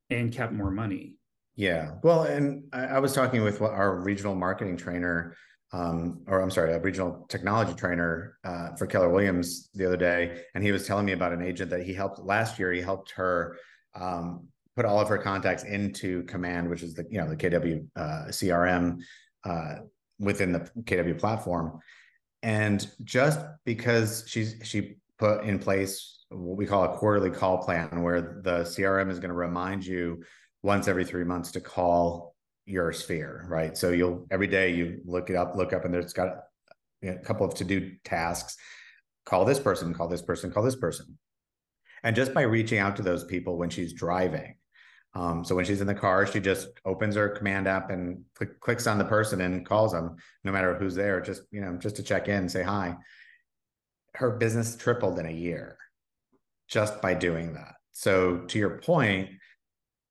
and 0.10 0.32
kept 0.32 0.54
more 0.54 0.72
money. 0.72 1.16
Yeah. 1.56 1.96
Well 2.04 2.24
and 2.24 2.64
i, 2.72 2.86
I 2.86 3.00
was 3.00 3.14
talking 3.14 3.44
with 3.44 3.62
our 3.62 4.00
regional 4.02 4.36
marketing 4.36 4.78
trainer 4.78 5.36
um, 5.74 6.22
or 6.28 6.42
i'm 6.42 6.52
sorry 6.52 6.74
a 6.74 6.80
regional 6.80 7.26
technology 7.28 7.74
trainer 7.74 8.38
uh, 8.46 8.76
for 8.78 8.88
keller 8.88 9.10
williams 9.10 9.70
the 9.74 9.86
other 9.86 9.98
day 9.98 10.44
and 10.54 10.64
he 10.64 10.72
was 10.72 10.88
telling 10.88 11.06
me 11.06 11.12
about 11.12 11.34
an 11.34 11.42
agent 11.42 11.70
that 11.72 11.84
he 11.84 11.94
helped 11.94 12.20
last 12.20 12.58
year 12.60 12.72
he 12.72 12.82
helped 12.82 13.12
her 13.12 13.58
um, 13.96 14.48
put 14.76 14.86
all 14.86 15.00
of 15.00 15.10
her 15.10 15.18
contacts 15.18 15.64
into 15.64 16.24
command 16.24 16.70
which 16.70 16.84
is 16.84 16.94
the 16.94 17.06
you 17.10 17.18
know 17.20 17.28
the 17.28 17.36
kw 17.36 17.86
uh, 17.96 18.26
crm 18.30 19.00
uh, 19.44 19.76
within 20.20 20.52
the 20.52 20.60
KW 20.82 21.20
platform. 21.20 21.80
And 22.44 22.88
just 23.04 23.40
because 23.66 24.24
she's 24.28 24.56
she 24.64 24.98
put 25.18 25.44
in 25.44 25.60
place 25.60 26.26
what 26.30 26.58
we 26.58 26.66
call 26.66 26.84
a 26.84 26.98
quarterly 26.98 27.30
call 27.30 27.60
plan 27.60 28.02
where 28.02 28.42
the 28.44 28.60
CRM 28.60 29.10
is 29.10 29.20
going 29.20 29.30
to 29.30 29.36
remind 29.36 29.86
you 29.86 30.24
once 30.64 30.88
every 30.88 31.06
three 31.06 31.24
months 31.24 31.52
to 31.52 31.62
call 31.62 32.36
your 32.66 32.92
sphere, 32.92 33.46
right? 33.48 33.78
So 33.78 33.92
you'll 33.92 34.28
every 34.32 34.48
day 34.48 34.74
you 34.74 35.02
look 35.06 35.30
it 35.30 35.36
up, 35.36 35.56
look 35.56 35.74
up, 35.74 35.86
and 35.86 35.94
there's 35.94 36.14
got 36.14 36.30
a 37.04 37.16
couple 37.18 37.46
of 37.46 37.54
to-do 37.56 37.94
tasks. 38.04 38.58
Call 39.26 39.46
this 39.46 39.60
person, 39.60 39.94
call 39.94 40.08
this 40.08 40.22
person, 40.22 40.52
call 40.52 40.64
this 40.64 40.76
person. 40.76 41.18
And 42.04 42.16
just 42.16 42.34
by 42.34 42.42
reaching 42.42 42.80
out 42.80 42.96
to 42.98 43.02
those 43.02 43.24
people 43.24 43.58
when 43.58 43.70
she's 43.70 43.94
driving, 43.94 44.56
um, 45.16 45.46
so 45.46 45.56
when 45.56 45.64
she's 45.64 45.82
in 45.82 45.88
the 45.88 45.96
car, 45.96 46.28
she 46.28 46.42
just 46.42 46.68
opens 46.84 47.16
her 47.16 47.30
command 47.30 47.68
app 47.68 47.90
and 47.90 48.24
click, 48.36 48.60
clicks 48.60 48.86
on 48.86 48.98
the 48.98 49.06
person 49.06 49.42
and 49.42 49.66
calls 49.66 49.94
them, 49.94 50.18
no 50.44 50.52
matter 50.52 50.76
who's 50.76 50.94
there, 50.94 51.22
just 51.22 51.44
you 51.52 51.62
know, 51.62 51.78
just 51.78 51.96
to 51.96 52.04
check 52.04 52.28
in, 52.28 52.50
say 52.50 52.64
hi. 52.64 52.96
Her 54.14 54.32
business 54.32 54.76
tripled 54.76 55.18
in 55.18 55.26
a 55.26 55.32
year 55.32 55.78
just 56.68 57.02
by 57.02 57.14
doing 57.14 57.54
that. 57.54 57.76
So 57.94 58.40
to 58.40 58.60
your 58.60 58.78
point, 58.80 59.30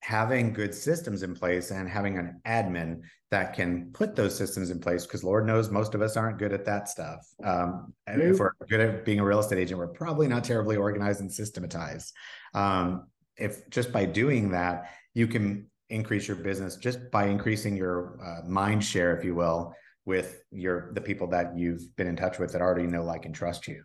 having 0.01 0.53
good 0.53 0.73
systems 0.73 1.23
in 1.23 1.35
place 1.35 1.71
and 1.71 1.89
having 1.89 2.17
an 2.17 2.41
admin 2.47 3.01
that 3.31 3.55
can 3.55 3.91
put 3.91 4.15
those 4.15 4.35
systems 4.35 4.69
in 4.69 4.79
place, 4.79 5.05
because 5.05 5.23
Lord 5.23 5.45
knows 5.45 5.69
most 5.69 5.93
of 5.95 6.01
us 6.01 6.15
aren't 6.15 6.37
good 6.37 6.53
at 6.53 6.65
that 6.65 6.89
stuff. 6.89 7.27
Um, 7.43 7.93
and 8.07 8.21
if 8.21 8.39
we're 8.39 8.51
good 8.69 8.79
at 8.79 9.05
being 9.05 9.19
a 9.19 9.25
real 9.25 9.39
estate 9.39 9.59
agent, 9.59 9.79
we're 9.79 9.87
probably 9.87 10.27
not 10.27 10.43
terribly 10.43 10.77
organized 10.77 11.21
and 11.21 11.31
systematized. 11.31 12.13
Um, 12.53 13.07
if 13.37 13.69
just 13.69 13.91
by 13.91 14.05
doing 14.05 14.51
that, 14.51 14.91
you 15.13 15.27
can 15.27 15.69
increase 15.89 16.27
your 16.27 16.37
business 16.37 16.77
just 16.77 17.11
by 17.11 17.27
increasing 17.27 17.75
your 17.75 18.17
uh, 18.23 18.47
mind 18.47 18.83
share, 18.83 19.15
if 19.17 19.23
you 19.23 19.35
will, 19.35 19.73
with 20.05 20.41
your 20.51 20.91
the 20.93 21.01
people 21.01 21.27
that 21.27 21.57
you've 21.57 21.95
been 21.95 22.07
in 22.07 22.15
touch 22.15 22.39
with 22.39 22.51
that 22.53 22.61
already 22.61 22.87
know, 22.87 23.03
like, 23.03 23.25
and 23.25 23.35
trust 23.35 23.67
you. 23.67 23.83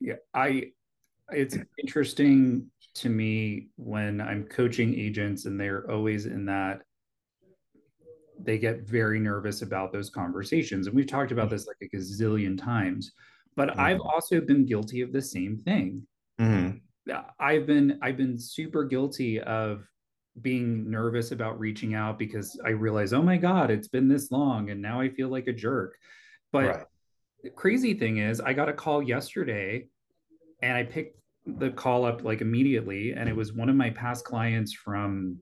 Yeah, 0.00 0.16
I. 0.32 0.72
It's 1.32 1.56
interesting 1.78 2.70
to 2.96 3.08
me 3.08 3.68
when 3.76 4.20
I'm 4.20 4.44
coaching 4.44 4.94
agents 4.94 5.46
and 5.46 5.58
they're 5.58 5.90
always 5.90 6.26
in 6.26 6.44
that 6.46 6.82
they 8.38 8.58
get 8.58 8.82
very 8.82 9.18
nervous 9.18 9.62
about 9.62 9.92
those 9.92 10.10
conversations. 10.10 10.86
And 10.86 10.94
we've 10.94 11.06
talked 11.06 11.32
about 11.32 11.50
this 11.50 11.66
like 11.66 11.76
a 11.82 11.96
gazillion 11.96 12.60
times, 12.60 13.12
but 13.56 13.70
mm-hmm. 13.70 13.80
I've 13.80 14.00
also 14.00 14.40
been 14.40 14.66
guilty 14.66 15.00
of 15.00 15.12
the 15.12 15.22
same 15.22 15.56
thing. 15.56 16.06
Mm-hmm. 16.40 16.78
I've 17.38 17.66
been 17.66 17.98
I've 18.02 18.16
been 18.16 18.38
super 18.38 18.84
guilty 18.84 19.40
of 19.40 19.86
being 20.40 20.90
nervous 20.90 21.32
about 21.32 21.58
reaching 21.58 21.94
out 21.94 22.18
because 22.18 22.58
I 22.64 22.70
realize, 22.70 23.12
oh 23.12 23.22
my 23.22 23.36
God, 23.36 23.70
it's 23.70 23.88
been 23.88 24.08
this 24.08 24.30
long 24.30 24.70
and 24.70 24.82
now 24.82 25.00
I 25.00 25.08
feel 25.08 25.28
like 25.28 25.46
a 25.46 25.52
jerk. 25.52 25.96
But 26.50 26.66
right. 26.66 26.84
the 27.42 27.50
crazy 27.50 27.94
thing 27.94 28.18
is 28.18 28.40
I 28.40 28.52
got 28.52 28.68
a 28.68 28.72
call 28.72 29.02
yesterday 29.02 29.86
and 30.62 30.76
I 30.76 30.82
picked 30.82 31.18
the 31.46 31.70
call 31.70 32.04
up 32.04 32.24
like 32.24 32.40
immediately 32.40 33.12
and 33.12 33.28
it 33.28 33.36
was 33.36 33.52
one 33.52 33.68
of 33.68 33.76
my 33.76 33.90
past 33.90 34.24
clients 34.24 34.72
from 34.72 35.38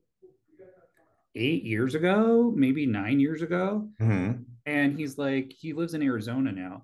eight 1.35 1.63
years 1.63 1.95
ago, 1.95 2.53
maybe 2.55 2.85
nine 2.85 3.19
years 3.19 3.41
ago. 3.41 3.87
Mm-hmm. 3.99 4.43
And 4.65 4.97
he's 4.97 5.17
like, 5.17 5.51
he 5.57 5.73
lives 5.73 5.93
in 5.93 6.03
Arizona 6.03 6.51
now 6.51 6.83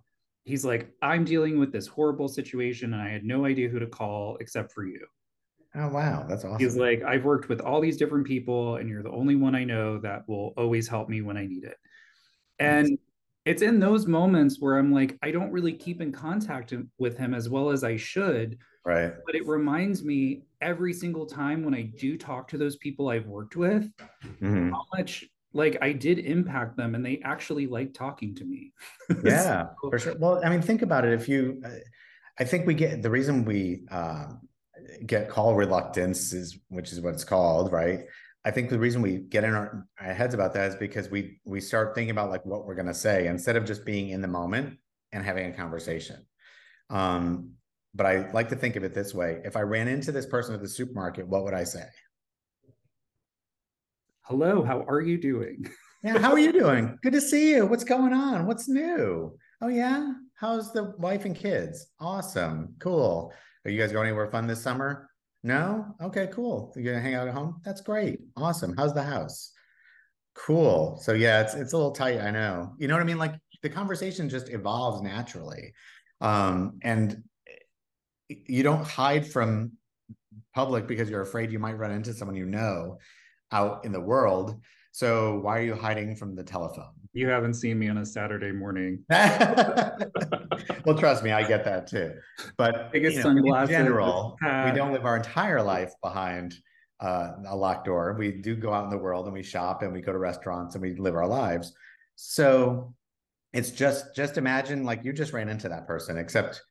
he's 0.50 0.66
like, 0.66 0.92
I'm 1.02 1.24
dealing 1.24 1.60
with 1.60 1.72
this 1.72 1.86
horrible 1.86 2.28
situation 2.28 2.94
and 2.94 3.02
I 3.02 3.10
had 3.10 3.24
no 3.24 3.46
idea 3.46 3.70
who 3.70 3.78
to 3.80 3.88
call 3.88 4.38
except 4.38 4.74
for 4.74 4.86
you. 4.86 5.06
Oh 5.76 5.90
wow, 5.90 6.26
that's 6.28 6.44
awesome. 6.44 6.60
He's 6.60 6.76
like, 6.76 7.04
I've 7.04 7.24
worked 7.24 7.48
with 7.48 7.62
all 7.62 7.80
these 7.80 7.96
different 7.96 8.26
people, 8.26 8.78
and 8.78 8.90
you're 8.90 9.04
the 9.04 9.12
only 9.12 9.36
one 9.36 9.54
I 9.54 9.64
know 9.64 10.00
that 10.00 10.28
will 10.28 10.52
always 10.58 10.88
help 10.88 11.10
me 11.10 11.22
when 11.22 11.38
I 11.38 11.46
need 11.46 11.64
it. 11.64 11.78
And 12.58 12.98
it's 13.46 13.62
in 13.62 13.80
those 13.80 14.08
moments 14.08 14.58
where 14.60 14.80
I'm 14.80 14.92
like, 14.92 15.16
I 15.22 15.30
don't 15.30 15.52
really 15.52 15.74
keep 15.74 16.02
in 16.02 16.12
contact 16.12 16.74
with 16.98 17.20
him 17.20 17.36
as 17.36 17.50
well 17.50 17.70
as 17.70 17.84
I 17.84 17.98
should. 17.98 18.58
Right. 18.84 19.14
But 19.28 19.36
it 19.36 19.46
reminds 19.46 20.04
me 20.04 20.42
every 20.60 20.92
single 20.92 21.28
time 21.28 21.64
when 21.64 21.76
I 21.76 21.84
do 21.84 22.18
talk 22.18 22.48
to 22.48 22.58
those 22.58 22.78
people 22.78 23.10
I've 23.10 23.28
worked 23.28 23.56
with, 23.56 23.92
mm-hmm. 24.26 24.72
how 24.72 24.86
much 24.98 25.30
like 25.54 25.78
I 25.82 25.92
did 25.94 26.20
impact 26.20 26.78
them 26.78 26.96
and 26.96 27.06
they 27.06 27.22
actually 27.24 27.68
like 27.68 27.94
talking 27.94 28.36
to 28.36 28.46
me. 28.46 28.74
yeah, 29.24 29.68
so, 29.82 29.90
for 29.90 30.00
sure. 30.00 30.16
Well, 30.18 30.42
I 30.44 30.50
mean, 30.50 30.62
think 30.62 30.82
about 30.82 31.06
it. 31.06 31.14
If 31.14 31.28
you, 31.28 31.64
I 32.40 32.44
think 32.44 32.68
we 32.68 32.74
get 32.74 33.02
the 33.02 33.10
reason 33.10 33.46
we 33.46 33.84
uh, 33.90 34.28
get 35.06 35.30
call 35.30 35.56
reluctance 35.56 36.34
is, 36.34 36.60
which 36.70 36.92
is 36.92 37.02
what 37.02 37.14
it's 37.14 37.24
called, 37.24 37.72
right? 37.72 38.02
I 38.46 38.52
think 38.52 38.70
the 38.70 38.80
reason 38.80 39.02
we 39.02 39.18
get 39.18 39.44
in 39.44 39.54
our, 39.54 39.86
our 40.00 40.14
heads 40.14 40.34
about 40.34 40.54
that 40.54 40.70
is 40.70 40.76
because 40.76 41.10
we 41.10 41.40
we 41.44 41.60
start 41.60 41.94
thinking 41.94 42.12
about 42.12 42.30
like 42.30 42.46
what 42.46 42.66
we're 42.66 42.76
going 42.76 42.88
to 42.88 42.94
say 42.94 43.28
instead 43.28 43.56
of 43.56 43.66
just 43.66 43.86
being 43.86 44.10
in 44.10 44.22
the 44.22 44.28
moment 44.28 44.78
and 45.12 45.26
having 45.26 45.48
a 45.48 45.56
conversation. 45.56 46.26
Um, 46.90 47.52
but 47.94 48.06
I 48.06 48.32
like 48.32 48.50
to 48.50 48.56
think 48.56 48.76
of 48.76 48.84
it 48.84 48.94
this 48.94 49.14
way: 49.14 49.42
if 49.44 49.58
I 49.58 49.62
ran 49.62 49.88
into 49.88 50.12
this 50.12 50.26
person 50.26 50.56
at 50.56 50.62
the 50.62 50.70
supermarket, 50.70 51.28
what 51.28 51.44
would 51.44 51.54
I 51.54 51.66
say? 51.66 51.84
Hello, 54.30 54.62
how 54.62 54.84
are 54.88 55.02
you 55.02 55.18
doing? 55.18 55.68
yeah, 56.04 56.20
how 56.20 56.34
are 56.34 56.38
you 56.38 56.52
doing? 56.54 57.00
Good 57.02 57.14
to 57.14 57.22
see 57.22 57.50
you. 57.50 57.66
What's 57.66 57.84
going 57.84 58.14
on? 58.14 58.46
What's 58.46 58.68
new? 58.68 59.36
Oh 59.60 59.70
yeah, 59.70 60.14
how's 60.36 60.72
the 60.72 60.94
wife 61.00 61.26
and 61.26 61.36
kids? 61.36 61.88
Awesome, 62.00 62.76
cool. 62.78 63.34
Are 63.66 63.72
you 63.72 63.80
guys 63.80 63.92
going 63.92 64.06
anywhere 64.08 64.30
fun 64.30 64.46
this 64.46 64.62
summer? 64.62 65.10
No? 65.42 65.96
Okay, 66.00 66.28
cool. 66.32 66.72
You're 66.76 66.94
gonna 66.94 67.02
hang 67.02 67.16
out 67.16 67.28
at 67.28 67.34
home? 67.34 67.60
That's 67.66 67.82
great. 67.82 68.20
Awesome. 68.38 68.78
How's 68.78 68.94
the 68.94 69.02
house? 69.02 69.52
Cool. 70.36 71.00
So 71.02 71.14
yeah, 71.14 71.42
it's 71.42 71.56
it's 71.56 71.74
a 71.74 71.78
little 71.78 71.92
tight, 71.92 72.20
I 72.20 72.30
know. 72.30 72.76
You 72.78 72.88
know 72.88 72.94
what 72.94 73.02
I 73.02 73.06
mean? 73.06 73.18
Like 73.18 73.34
the 73.64 73.70
conversation 73.70 74.30
just 74.30 74.50
evolves 74.50 75.02
naturally. 75.02 75.74
Um, 76.22 76.78
and 76.84 77.24
you 78.28 78.62
don't 78.62 78.86
hide 78.86 79.26
from 79.26 79.72
public 80.54 80.86
because 80.86 81.10
you're 81.10 81.22
afraid 81.22 81.52
you 81.52 81.58
might 81.58 81.80
run 81.80 81.90
into 81.90 82.14
someone 82.14 82.38
you 82.38 82.46
know 82.46 83.00
out 83.52 83.86
in 83.86 83.92
the 83.92 84.00
world. 84.00 84.60
So 84.92 85.40
why 85.40 85.60
are 85.60 85.62
you 85.62 85.76
hiding 85.76 86.16
from 86.16 86.36
the 86.36 86.44
telephone? 86.44 86.92
You 87.14 87.28
haven't 87.28 87.56
seen 87.56 87.80
me 87.80 87.90
on 87.90 87.98
a 87.98 88.06
Saturday 88.06 88.52
morning. 88.52 89.04
well, 89.10 90.98
trust 90.98 91.24
me, 91.24 91.32
I 91.32 91.48
get 91.48 91.66
that 91.66 91.88
too. 91.88 92.14
But 92.58 92.92
you 92.94 93.24
know, 93.24 93.30
in 93.30 93.68
general, 93.68 94.38
we 94.42 94.72
don't 94.72 94.92
live 94.92 95.06
our 95.06 95.18
entire 95.18 95.62
life 95.62 95.94
behind 96.04 96.56
uh, 97.00 97.32
a 97.48 97.56
locked 97.56 97.86
door. 97.86 98.16
We 98.18 98.32
do 98.32 98.56
go 98.56 98.74
out 98.74 98.84
in 98.84 98.90
the 98.90 98.98
world 98.98 99.26
and 99.26 99.34
we 99.34 99.44
shop 99.44 99.82
and 99.82 99.94
we 99.94 100.02
go 100.02 100.12
to 100.12 100.20
restaurants 100.20 100.76
and 100.76 100.82
we 100.82 100.96
live 100.96 101.16
our 101.16 101.28
lives. 101.28 101.74
So 102.16 102.94
it's 103.54 103.72
just 103.72 104.16
just 104.16 104.38
imagine 104.38 104.84
like 104.84 105.04
you 105.04 105.14
just 105.14 105.34
ran 105.34 105.50
into 105.50 105.70
that 105.70 105.88
person, 105.88 106.18
except 106.18 106.62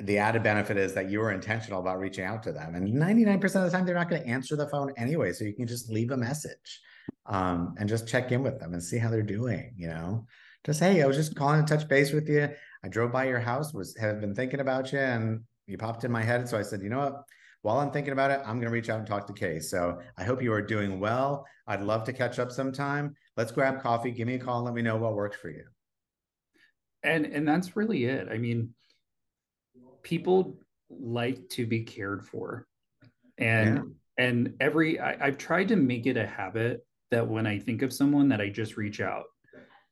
the 0.00 0.18
added 0.18 0.42
benefit 0.42 0.76
is 0.76 0.94
that 0.94 1.10
you 1.10 1.18
were 1.20 1.32
intentional 1.32 1.80
about 1.80 1.98
reaching 1.98 2.24
out 2.24 2.42
to 2.44 2.52
them. 2.52 2.74
And 2.74 2.94
99% 2.94 3.44
of 3.44 3.52
the 3.52 3.70
time, 3.70 3.84
they're 3.84 3.94
not 3.94 4.08
going 4.08 4.22
to 4.22 4.28
answer 4.28 4.56
the 4.56 4.68
phone 4.68 4.92
anyway. 4.96 5.32
So 5.32 5.44
you 5.44 5.54
can 5.54 5.66
just 5.66 5.90
leave 5.90 6.10
a 6.10 6.16
message 6.16 6.80
um, 7.26 7.74
and 7.78 7.88
just 7.88 8.06
check 8.06 8.30
in 8.30 8.42
with 8.42 8.60
them 8.60 8.72
and 8.72 8.82
see 8.82 8.98
how 8.98 9.10
they're 9.10 9.22
doing. 9.22 9.72
You 9.76 9.88
know, 9.88 10.26
just, 10.64 10.80
hey, 10.80 11.02
I 11.02 11.06
was 11.06 11.16
just 11.16 11.34
calling 11.34 11.64
to 11.64 11.76
touch 11.76 11.88
base 11.88 12.12
with 12.12 12.28
you. 12.28 12.48
I 12.84 12.88
drove 12.88 13.12
by 13.12 13.24
your 13.24 13.40
house, 13.40 13.74
was 13.74 13.96
have 13.96 14.20
been 14.20 14.34
thinking 14.34 14.60
about 14.60 14.92
you, 14.92 15.00
and 15.00 15.40
you 15.66 15.76
popped 15.76 16.04
in 16.04 16.12
my 16.12 16.22
head. 16.22 16.48
So 16.48 16.58
I 16.58 16.62
said, 16.62 16.82
you 16.82 16.90
know 16.90 16.98
what? 16.98 17.24
While 17.62 17.80
I'm 17.80 17.90
thinking 17.90 18.12
about 18.12 18.30
it, 18.30 18.40
I'm 18.44 18.56
going 18.56 18.68
to 18.68 18.70
reach 18.70 18.88
out 18.88 19.00
and 19.00 19.06
talk 19.06 19.26
to 19.26 19.32
Kay. 19.32 19.58
So 19.58 19.98
I 20.16 20.22
hope 20.22 20.42
you 20.42 20.52
are 20.52 20.62
doing 20.62 21.00
well. 21.00 21.44
I'd 21.66 21.82
love 21.82 22.04
to 22.04 22.12
catch 22.12 22.38
up 22.38 22.52
sometime. 22.52 23.16
Let's 23.36 23.50
grab 23.50 23.82
coffee. 23.82 24.12
Give 24.12 24.28
me 24.28 24.34
a 24.34 24.38
call. 24.38 24.62
Let 24.62 24.74
me 24.74 24.82
know 24.82 24.96
what 24.96 25.14
works 25.14 25.36
for 25.36 25.50
you. 25.50 25.64
And 27.02 27.26
and 27.26 27.46
that's 27.46 27.76
really 27.76 28.04
it. 28.04 28.28
I 28.30 28.38
mean, 28.38 28.74
people 30.08 30.56
like 30.88 31.46
to 31.50 31.66
be 31.66 31.80
cared 31.82 32.24
for. 32.26 32.66
And 33.36 33.76
yeah. 33.76 34.24
and 34.26 34.54
every 34.58 34.98
I, 34.98 35.26
i've 35.26 35.38
tried 35.38 35.68
to 35.68 35.76
make 35.76 36.06
it 36.06 36.16
a 36.16 36.26
habit 36.26 36.84
that 37.12 37.26
when 37.26 37.46
i 37.46 37.58
think 37.58 37.82
of 37.82 37.92
someone 37.92 38.28
that 38.30 38.40
i 38.40 38.48
just 38.48 38.76
reach 38.76 39.00
out. 39.00 39.26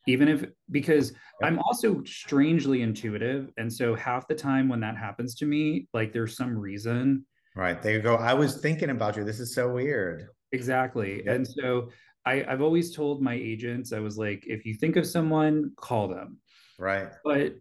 Even 0.08 0.26
if 0.28 0.46
because 0.70 1.12
i'm 1.42 1.58
also 1.58 2.02
strangely 2.04 2.80
intuitive. 2.82 3.50
And 3.58 3.72
so 3.72 3.94
half 3.94 4.26
the 4.26 4.34
time 4.34 4.68
when 4.68 4.80
that 4.80 4.96
happens 4.96 5.34
to 5.36 5.44
me 5.44 5.86
like 5.92 6.12
there's 6.12 6.36
some 6.36 6.56
reason 6.58 7.26
right. 7.54 7.80
There 7.82 7.92
you 7.92 8.00
go 8.00 8.16
i 8.16 8.32
was 8.32 8.56
thinking 8.56 8.90
about 8.90 9.16
you. 9.16 9.22
This 9.24 9.40
is 9.40 9.54
so 9.54 9.70
weird. 9.70 10.28
Exactly. 10.52 11.26
And 11.26 11.46
so 11.46 11.90
I, 12.24 12.44
i've 12.48 12.62
always 12.62 12.96
told 12.96 13.20
my 13.20 13.34
agents 13.34 13.92
i 13.92 14.00
was 14.00 14.16
like 14.16 14.44
if 14.46 14.64
you 14.66 14.74
think 14.74 14.96
of 14.96 15.06
someone 15.06 15.72
call 15.76 16.08
them. 16.08 16.38
Right. 16.78 17.08
But 17.22 17.56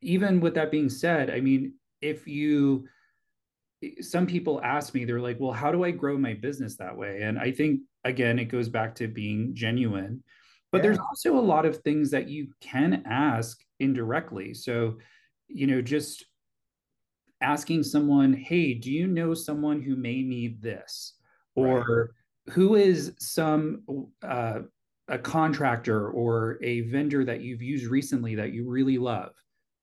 even 0.00 0.40
with 0.40 0.54
that 0.54 0.70
being 0.70 0.88
said 0.88 1.30
i 1.30 1.40
mean 1.40 1.72
if 2.00 2.26
you 2.26 2.86
some 4.00 4.26
people 4.26 4.60
ask 4.62 4.94
me 4.94 5.04
they're 5.04 5.20
like 5.20 5.38
well 5.38 5.52
how 5.52 5.70
do 5.70 5.84
i 5.84 5.90
grow 5.90 6.16
my 6.16 6.34
business 6.34 6.76
that 6.76 6.96
way? 6.96 7.22
And 7.22 7.38
i 7.38 7.50
think 7.50 7.80
again 8.04 8.38
it 8.38 8.46
goes 8.46 8.68
back 8.68 8.94
to 8.96 9.08
being 9.08 9.54
genuine 9.54 10.22
but 10.72 10.78
yeah. 10.78 10.82
there's 10.82 10.98
also 10.98 11.38
a 11.38 11.40
lot 11.40 11.64
of 11.64 11.78
things 11.78 12.10
that 12.10 12.28
you 12.28 12.48
can 12.60 13.02
ask 13.06 13.58
indirectly. 13.80 14.54
So 14.54 14.98
you 15.48 15.66
know 15.66 15.80
just 15.80 16.24
asking 17.40 17.82
someone 17.82 18.32
hey 18.32 18.74
do 18.74 18.90
you 18.90 19.06
know 19.06 19.34
someone 19.34 19.80
who 19.80 19.96
may 19.96 20.22
need 20.22 20.60
this? 20.60 21.14
Or 21.54 21.78
right. 21.78 22.54
who 22.54 22.74
is 22.74 23.14
some 23.18 23.82
uh, 24.22 24.60
a 25.08 25.18
contractor 25.18 26.10
or 26.10 26.58
a 26.62 26.82
vendor 26.82 27.24
that 27.24 27.40
you've 27.40 27.62
used 27.62 27.86
recently 27.86 28.34
that 28.34 28.52
you 28.52 28.68
really 28.68 28.98
love? 28.98 29.32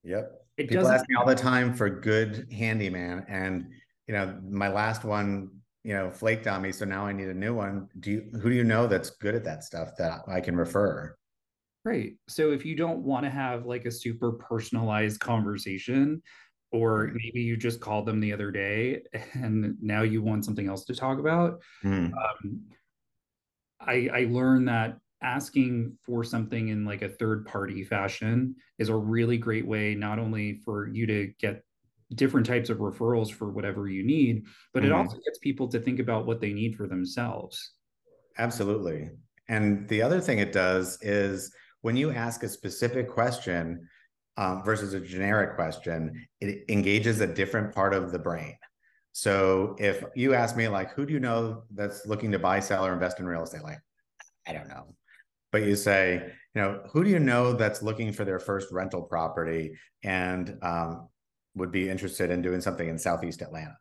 Yep 0.04 0.43
it 0.58 0.70
People 0.70 0.88
ask 0.88 1.06
me 1.10 1.16
all 1.16 1.26
the 1.26 1.36
time 1.36 1.74
for 1.74 1.90
good 1.90 2.48
handyman, 2.52 3.26
and 3.28 3.68
you 4.08 4.14
know, 4.14 4.40
my 4.48 4.68
last 4.68 5.04
one, 5.04 5.50
you 5.84 5.94
know, 5.94 6.12
flaked 6.12 6.48
on 6.48 6.62
me, 6.62 6.72
so 6.72 6.86
now 6.86 7.06
I 7.06 7.14
need 7.14 7.28
a 7.28 7.34
new 7.34 7.56
one. 7.56 7.90
Do 8.00 8.12
you? 8.12 8.30
Who 8.42 8.50
do 8.50 8.56
you 8.56 8.64
know 8.64 8.88
that's 8.88 9.12
good 9.12 9.36
at 9.36 9.44
that 9.46 9.64
stuff 9.64 9.92
that 9.98 10.22
I 10.28 10.42
can 10.42 10.56
refer? 10.56 11.16
Right. 11.86 12.14
So 12.30 12.52
if 12.52 12.66
you 12.66 12.76
don't 12.76 13.00
want 13.00 13.26
to 13.26 13.30
have 13.30 13.66
like 13.66 13.86
a 13.86 13.92
super 13.92 14.34
personalized 14.34 15.20
conversation, 15.20 16.22
or 16.72 17.12
maybe 17.14 17.42
you 17.42 17.58
just 17.58 17.80
called 17.80 18.06
them 18.06 18.20
the 18.20 18.34
other 18.34 18.52
day 18.52 19.02
and 19.34 19.76
now 19.82 20.02
you 20.02 20.22
want 20.22 20.46
something 20.46 20.68
else 20.68 20.86
to 20.86 20.96
talk 20.96 21.20
about, 21.20 21.62
mm. 21.84 22.12
um, 22.12 22.62
I, 23.80 24.10
I 24.14 24.28
learned 24.30 24.68
that 24.70 24.98
asking 25.24 25.98
for 26.02 26.24
something 26.24 26.70
in 26.70 26.86
like 26.86 27.02
a 27.02 27.10
third 27.10 27.46
party 27.46 27.84
fashion 27.84 28.56
is 28.78 28.90
a 28.90 28.96
really 28.96 29.38
great 29.38 29.66
way 29.66 29.96
not 29.96 30.20
only 30.20 30.56
for 30.66 30.88
you 30.90 31.06
to 31.08 31.32
get 31.40 31.64
different 32.14 32.46
types 32.46 32.70
of 32.70 32.78
referrals 32.78 33.32
for 33.32 33.50
whatever 33.50 33.88
you 33.88 34.04
need 34.04 34.46
but 34.74 34.84
mm-hmm. 34.84 34.92
it 34.92 34.96
also 34.96 35.18
gets 35.26 35.40
people 35.40 35.68
to 35.68 35.80
think 35.80 36.00
about 36.00 36.26
what 36.26 36.40
they 36.40 36.54
need 36.54 36.76
for 36.76 36.88
themselves. 36.88 37.74
Absolutely. 38.38 39.10
And 39.50 39.88
the 39.90 40.02
other 40.02 40.20
thing 40.20 40.40
it 40.40 40.52
does 40.52 40.98
is 41.02 41.52
when 41.82 41.96
you 41.96 42.12
ask 42.12 42.44
a 42.44 42.50
specific 42.50 43.10
question 43.10 43.88
um, 44.38 44.64
versus 44.64 44.94
a 44.94 45.00
generic 45.00 45.56
question 45.56 46.28
it 46.42 46.66
engages 46.70 47.22
a 47.22 47.28
different 47.28 47.74
part 47.74 47.94
of 47.94 48.12
the 48.12 48.20
brain. 48.20 48.56
So 49.12 49.76
if 49.80 50.04
you 50.16 50.34
ask 50.34 50.56
me 50.56 50.68
like 50.68 50.92
who 50.92 51.06
do 51.06 51.14
you 51.14 51.20
know 51.20 51.64
that's 51.74 52.06
looking 52.06 52.32
to 52.32 52.40
buy 52.40 52.60
sell 52.60 52.86
or 52.86 52.94
invest 52.94 53.20
in 53.20 53.26
real 53.26 53.44
estate? 53.44 53.64
Like 53.64 53.80
i 54.48 54.54
don't 54.54 54.68
know 54.68 54.94
but 55.54 55.64
you 55.64 55.76
say, 55.76 56.34
you 56.56 56.62
know, 56.62 56.82
who 56.92 57.04
do 57.04 57.12
you 57.12 57.20
know 57.20 57.54
that's 57.54 57.84
looking 57.84 58.12
for 58.12 58.26
their 58.26 58.40
first 58.40 58.72
rental 58.72 59.04
property 59.04 59.78
and 60.04 60.58
um, 60.64 61.08
would 61.56 61.72
be 61.72 61.88
interested 61.88 62.32
in 62.32 62.42
doing 62.42 62.60
something 62.60 62.90
in 62.90 62.98
Southeast 62.98 63.42
Atlanta? 63.44 63.78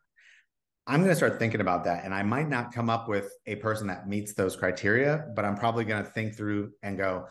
I'm 0.85 0.99
going 0.99 1.09
to 1.09 1.15
start 1.15 1.39
thinking 1.39 1.61
about 1.61 1.83
that. 1.85 2.05
And 2.05 2.13
I 2.13 2.21
might 2.21 2.47
not 2.47 2.73
come 2.73 2.89
up 2.91 3.09
with 3.09 3.31
a 3.47 3.55
person 3.55 3.87
that 3.87 4.07
meets 4.07 4.33
those 4.33 4.55
criteria, 4.55 5.25
but 5.35 5.45
I'm 5.45 5.55
probably 5.55 5.83
going 5.83 6.03
to 6.03 6.09
think 6.09 6.35
through 6.35 6.71
and 6.83 6.95
go, 6.97 7.25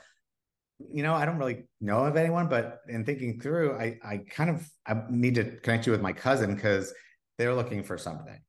you 0.92 1.04
know, 1.04 1.14
I 1.14 1.24
don't 1.24 1.38
really 1.38 1.64
know 1.80 2.04
of 2.04 2.16
anyone, 2.16 2.48
but 2.48 2.80
in 2.88 3.04
thinking 3.04 3.38
through, 3.40 3.78
I, 3.78 3.98
I 4.04 4.16
kind 4.28 4.50
of 4.50 4.68
I 4.86 5.02
need 5.08 5.36
to 5.36 5.44
connect 5.44 5.86
you 5.86 5.92
with 5.92 6.00
my 6.00 6.12
cousin 6.12 6.54
because 6.54 6.92
they're 7.38 7.54
looking 7.54 7.84
for 7.84 7.96
something, 7.96 8.40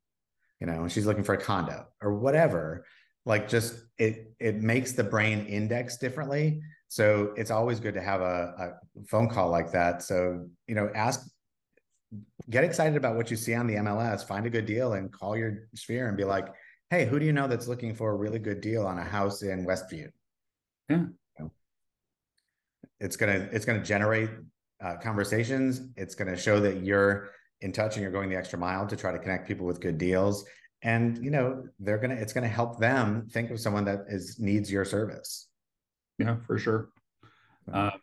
you 0.59 0.65
know, 0.65 0.81
and 0.81 0.91
she's 0.91 1.05
looking 1.05 1.23
for 1.23 1.35
a 1.35 1.41
condo 1.41 1.85
or 2.01 2.15
whatever 2.15 2.83
like 3.25 3.47
just 3.47 3.75
it 3.97 4.33
it 4.39 4.61
makes 4.61 4.91
the 4.93 5.03
brain 5.03 5.45
index 5.45 5.97
differently. 5.97 6.61
So 6.89 7.33
it's 7.35 7.49
always 7.49 7.79
good 7.79 7.95
to 7.95 8.01
have 8.01 8.21
a, 8.21 8.75
a 8.97 9.05
phone 9.07 9.29
call 9.29 9.49
like 9.49 9.71
that. 9.71 10.03
So 10.03 10.47
you 10.67 10.75
know 10.75 10.89
ask 10.93 11.27
get 12.49 12.63
excited 12.63 12.97
about 12.97 13.15
what 13.15 13.31
you 13.31 13.37
see 13.37 13.55
on 13.55 13.65
the 13.65 13.73
mls 13.73 14.27
find 14.27 14.45
a 14.45 14.49
good 14.49 14.67
deal 14.67 14.93
and 14.93 15.11
call 15.11 15.35
your 15.35 15.67
sphere 15.73 16.09
and 16.09 16.15
be 16.15 16.23
like 16.23 16.53
hey 16.93 17.05
who 17.05 17.17
do 17.17 17.25
you 17.25 17.33
know 17.33 17.47
that's 17.47 17.67
looking 17.67 17.95
for 17.95 18.11
a 18.11 18.15
really 18.15 18.37
good 18.37 18.61
deal 18.61 18.85
on 18.85 18.99
a 18.99 19.03
house 19.03 19.41
in 19.41 19.65
westview? 19.65 20.09
Yeah. 20.89 21.05
It's 22.99 23.15
gonna 23.15 23.49
it's 23.51 23.65
gonna 23.65 23.83
generate 23.83 24.29
uh, 24.79 24.97
conversations. 24.97 25.81
It's 25.97 26.15
gonna 26.15 26.37
show 26.37 26.59
that 26.59 26.83
you're 26.83 27.31
in 27.61 27.71
touch 27.71 27.95
and 27.95 28.03
you're 28.03 28.11
going 28.11 28.29
the 28.29 28.35
extra 28.35 28.59
mile 28.59 28.85
to 28.85 28.95
try 28.95 29.11
to 29.11 29.17
connect 29.17 29.47
people 29.47 29.65
with 29.65 29.81
good 29.81 29.97
deals 29.97 30.45
and 30.83 31.23
you 31.23 31.31
know 31.31 31.63
they're 31.79 31.97
gonna 31.97 32.15
it's 32.15 32.33
gonna 32.33 32.47
help 32.47 32.79
them 32.79 33.27
think 33.31 33.49
of 33.49 33.59
someone 33.59 33.85
that 33.85 34.05
is 34.07 34.39
needs 34.39 34.71
your 34.71 34.85
service. 34.85 35.47
Yeah 36.19 36.37
for 36.45 36.57
sure. 36.57 36.89
Um, 37.71 37.99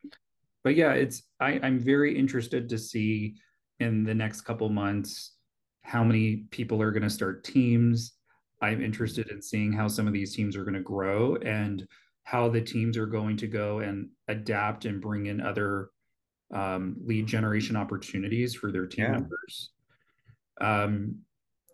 but 0.64 0.75
yeah 0.75 0.92
it's 0.92 1.22
I, 1.38 1.60
i'm 1.62 1.78
very 1.78 2.18
interested 2.18 2.68
to 2.70 2.78
see 2.78 3.34
in 3.78 4.04
the 4.04 4.14
next 4.14 4.42
couple 4.42 4.68
months 4.68 5.32
how 5.82 6.04
many 6.04 6.44
people 6.50 6.80
are 6.80 6.90
going 6.90 7.02
to 7.02 7.10
start 7.10 7.42
teams. 7.42 8.12
I'm 8.62 8.82
interested 8.82 9.30
in 9.30 9.40
seeing 9.40 9.72
how 9.72 9.88
some 9.88 10.06
of 10.06 10.12
these 10.12 10.34
teams 10.37 10.54
are 10.54 10.64
going 10.64 10.75
to 10.75 10.80
grow 10.80 11.37
and 11.37 11.87
how 12.25 12.49
the 12.49 12.60
teams 12.60 12.96
are 12.96 13.06
going 13.06 13.37
to 13.38 13.46
go 13.46 13.80
and 13.80 14.08
adapt 14.28 14.84
and 14.84 15.00
bring 15.00 15.26
in 15.26 15.40
other 15.40 15.90
um, 16.54 16.96
lead 17.04 17.26
generation 17.26 17.76
opportunities 17.76 18.54
for 18.54 18.70
their 18.70 18.87
team 18.87 19.06
yeah. 19.06 19.12
members. 19.12 19.70
Um, 20.60 21.16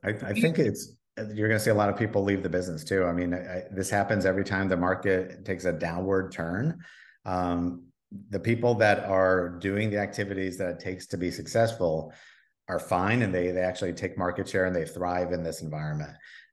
I, 0.05 0.11
I 0.11 0.33
think 0.33 0.59
it's 0.59 0.93
you're 1.17 1.49
going 1.49 1.59
to 1.59 1.65
see 1.65 1.71
a 1.71 1.75
lot 1.75 1.89
of 1.89 1.97
people 1.97 2.23
leave 2.23 2.43
the 2.43 2.49
business 2.49 2.85
too. 2.85 3.05
I 3.05 3.13
mean, 3.13 3.33
I, 3.33 3.63
this 3.71 3.89
happens 3.89 4.27
every 4.27 4.45
time 4.45 4.69
the 4.69 4.77
market 4.77 5.45
takes 5.45 5.65
a 5.65 5.73
downward 5.73 6.33
turn. 6.33 6.79
Um, 7.25 7.85
the 8.31 8.39
people 8.39 8.75
that 8.77 9.05
are 9.05 9.59
doing 9.59 9.91
the 9.91 9.99
activities 9.99 10.59
that 10.59 10.69
it 10.69 10.79
takes 10.79 11.07
to 11.09 11.17
be 11.17 11.31
successful 11.31 12.13
are 12.69 12.79
fine 12.79 13.23
and 13.23 13.35
they 13.35 13.51
they 13.51 13.61
actually 13.61 13.93
take 13.93 14.19
market 14.19 14.49
share 14.49 14.67
and 14.67 14.77
they 14.77 14.85
thrive 14.85 15.33
in 15.33 15.43
this 15.43 15.63
environment. 15.63 16.13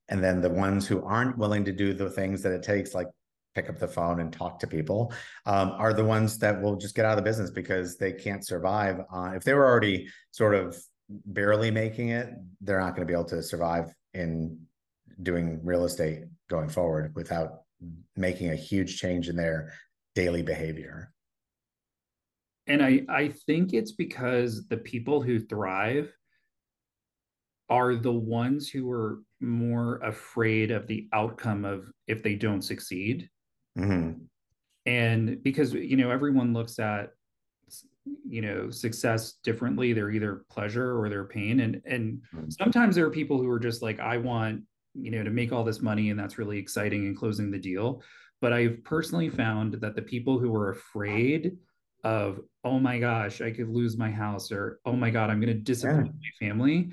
And 0.10 0.24
then 0.24 0.42
the 0.42 0.50
ones 0.50 0.88
who 0.88 1.04
aren't 1.04 1.38
willing 1.38 1.66
to 1.66 1.72
do 1.72 1.94
the 1.94 2.10
things 2.10 2.42
that 2.44 2.52
it 2.52 2.64
takes, 2.64 2.94
like 2.94 3.08
pick 3.56 3.70
up 3.70 3.80
the 3.80 3.88
phone 3.88 4.20
and 4.20 4.32
talk 4.32 4.60
to 4.60 4.68
people, 4.68 5.14
um, 5.46 5.72
are 5.78 5.94
the 5.94 6.04
ones 6.04 6.38
that 6.40 6.62
will 6.62 6.76
just 6.76 6.96
get 6.96 7.06
out 7.06 7.18
of 7.18 7.18
the 7.18 7.30
business 7.30 7.52
because 7.52 7.98
they 7.98 8.12
can't 8.12 8.46
survive. 8.46 9.00
On, 9.10 9.36
if 9.36 9.44
they 9.44 9.54
were 9.54 9.66
already 9.66 10.08
sort 10.32 10.56
of 10.56 10.78
barely 11.26 11.72
making 11.72 12.10
it, 12.10 12.34
they're 12.62 12.80
not 12.80 12.96
going 12.96 13.06
to 13.08 13.12
be 13.12 13.14
able 13.14 13.26
to 13.26 13.42
survive 13.44 13.94
in 14.14 14.60
doing 15.22 15.60
real 15.64 15.86
estate 15.86 16.24
going 16.50 16.70
forward 16.70 17.14
without 17.16 17.62
making 18.16 18.50
a 18.50 18.56
huge 18.56 19.00
change 19.00 19.30
in 19.30 19.36
their 19.36 19.74
daily 20.16 20.42
behavior. 20.42 21.12
And 22.68 22.84
I, 22.84 23.02
I 23.10 23.28
think 23.46 23.74
it's 23.74 23.92
because 23.92 24.68
the 24.68 24.78
people 24.78 25.22
who 25.22 25.40
thrive 25.40 26.16
are 27.70 27.96
the 27.96 28.12
ones 28.12 28.70
who 28.70 28.90
are 28.92 29.22
more 29.42 29.98
afraid 29.98 30.72
of 30.72 30.88
the 30.88 31.08
outcome 31.12 31.66
of 31.66 31.86
if 32.08 32.24
they 32.24 32.36
don't 32.36 32.62
succeed. 32.62 33.30
Mm-hmm. 33.78 34.24
And 34.86 35.44
because, 35.44 35.74
you 35.74 35.98
know, 35.98 36.12
everyone 36.12 36.54
looks 36.54 36.80
at 36.80 37.12
you 38.28 38.42
know 38.42 38.70
success 38.70 39.34
differently 39.44 39.94
they're 39.94 40.12
either 40.12 40.46
pleasure 40.50 41.00
or 41.00 41.10
they're 41.10 41.26
pain 41.26 41.62
and 41.62 41.82
and 41.86 42.22
mm-hmm. 42.36 42.50
sometimes 42.50 42.96
there 42.96 43.06
are 43.06 43.12
people 43.12 43.38
who 43.38 43.50
are 43.50 43.60
just 43.60 43.82
like 43.82 44.00
i 44.00 44.18
want 44.18 44.62
you 44.94 45.12
know 45.12 45.24
to 45.24 45.30
make 45.30 45.52
all 45.52 45.64
this 45.64 45.82
money 45.82 46.10
and 46.10 46.20
that's 46.20 46.38
really 46.38 46.58
exciting 46.58 47.06
and 47.06 47.18
closing 47.18 47.50
the 47.50 47.58
deal 47.58 48.02
but 48.42 48.52
i've 48.52 48.84
personally 48.84 49.30
found 49.30 49.74
that 49.76 49.96
the 49.96 50.02
people 50.02 50.38
who 50.38 50.54
are 50.54 50.72
afraid 50.72 51.54
of 52.04 52.40
oh 52.64 52.80
my 52.80 53.00
gosh 53.00 53.42
i 53.42 53.50
could 53.50 53.70
lose 53.70 53.98
my 53.98 54.12
house 54.12 54.52
or 54.52 54.80
oh 54.86 54.94
my 54.94 55.10
god 55.10 55.30
i'm 55.30 55.40
going 55.40 55.54
to 55.54 55.62
disappoint 55.62 56.08
yeah. 56.08 56.12
my 56.12 56.48
family 56.48 56.90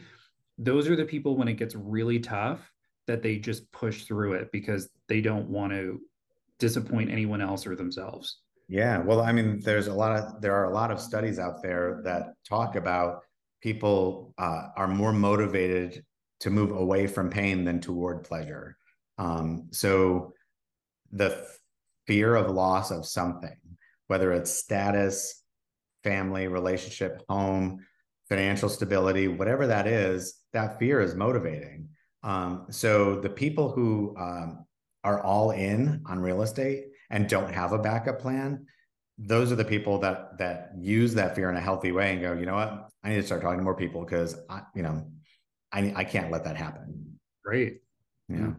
those 0.58 0.88
are 0.88 0.96
the 0.96 1.04
people 1.04 1.36
when 1.36 1.48
it 1.48 1.54
gets 1.54 1.74
really 1.74 2.20
tough 2.20 2.70
that 3.06 3.22
they 3.22 3.36
just 3.36 3.70
push 3.72 4.04
through 4.04 4.34
it 4.34 4.52
because 4.52 4.88
they 5.08 5.20
don't 5.20 5.48
want 5.48 5.72
to 5.72 6.00
disappoint 6.58 7.10
anyone 7.10 7.40
else 7.40 7.66
or 7.66 7.74
themselves 7.74 8.42
yeah, 8.70 8.98
well, 8.98 9.20
I 9.20 9.32
mean, 9.32 9.58
there's 9.58 9.88
a 9.88 9.92
lot 9.92 10.16
of 10.16 10.40
there 10.40 10.54
are 10.54 10.70
a 10.70 10.72
lot 10.72 10.92
of 10.92 11.00
studies 11.00 11.40
out 11.40 11.60
there 11.60 12.02
that 12.04 12.34
talk 12.48 12.76
about 12.76 13.24
people 13.60 14.32
uh, 14.38 14.68
are 14.76 14.86
more 14.86 15.12
motivated 15.12 16.04
to 16.38 16.50
move 16.50 16.70
away 16.70 17.08
from 17.08 17.30
pain 17.30 17.64
than 17.64 17.80
toward 17.80 18.22
pleasure. 18.22 18.76
Um, 19.18 19.70
so 19.72 20.34
the 21.10 21.44
fear 22.06 22.36
of 22.36 22.54
loss 22.54 22.92
of 22.92 23.04
something, 23.04 23.58
whether 24.06 24.32
it's 24.32 24.52
status, 24.52 25.42
family, 26.04 26.46
relationship, 26.46 27.22
home, 27.28 27.84
financial 28.28 28.68
stability, 28.68 29.26
whatever 29.26 29.66
that 29.66 29.88
is, 29.88 30.36
that 30.52 30.78
fear 30.78 31.00
is 31.00 31.16
motivating. 31.16 31.88
Um, 32.22 32.66
so 32.70 33.20
the 33.20 33.30
people 33.30 33.72
who 33.72 34.14
um, 34.16 34.64
are 35.02 35.20
all 35.20 35.50
in 35.50 36.04
on 36.06 36.20
real 36.20 36.42
estate 36.42 36.84
and 37.10 37.28
don't 37.28 37.52
have 37.52 37.72
a 37.72 37.78
backup 37.78 38.20
plan, 38.20 38.66
those 39.18 39.52
are 39.52 39.56
the 39.56 39.64
people 39.64 39.98
that 39.98 40.38
that 40.38 40.72
use 40.78 41.14
that 41.14 41.34
fear 41.34 41.50
in 41.50 41.56
a 41.56 41.60
healthy 41.60 41.92
way 41.92 42.12
and 42.12 42.22
go, 42.22 42.32
you 42.32 42.46
know 42.46 42.54
what, 42.54 42.88
I 43.04 43.10
need 43.10 43.16
to 43.16 43.22
start 43.22 43.42
talking 43.42 43.58
to 43.58 43.64
more 43.64 43.76
people 43.76 44.04
because 44.04 44.36
I, 44.48 44.62
you 44.74 44.82
know, 44.82 45.06
I 45.72 45.92
I 45.94 46.04
can't 46.04 46.30
let 46.30 46.44
that 46.44 46.56
happen. 46.56 47.18
Great. 47.44 47.80
Yeah. 48.28 48.36
Hmm. 48.36 48.52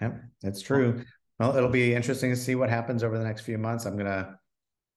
Yep, 0.00 0.22
that's 0.42 0.62
true. 0.62 1.04
Well, 1.38 1.56
it'll 1.56 1.68
be 1.68 1.94
interesting 1.94 2.30
to 2.30 2.36
see 2.36 2.54
what 2.54 2.70
happens 2.70 3.02
over 3.02 3.18
the 3.18 3.24
next 3.24 3.42
few 3.42 3.58
months. 3.58 3.84
I'm 3.84 3.96
gonna 3.96 4.38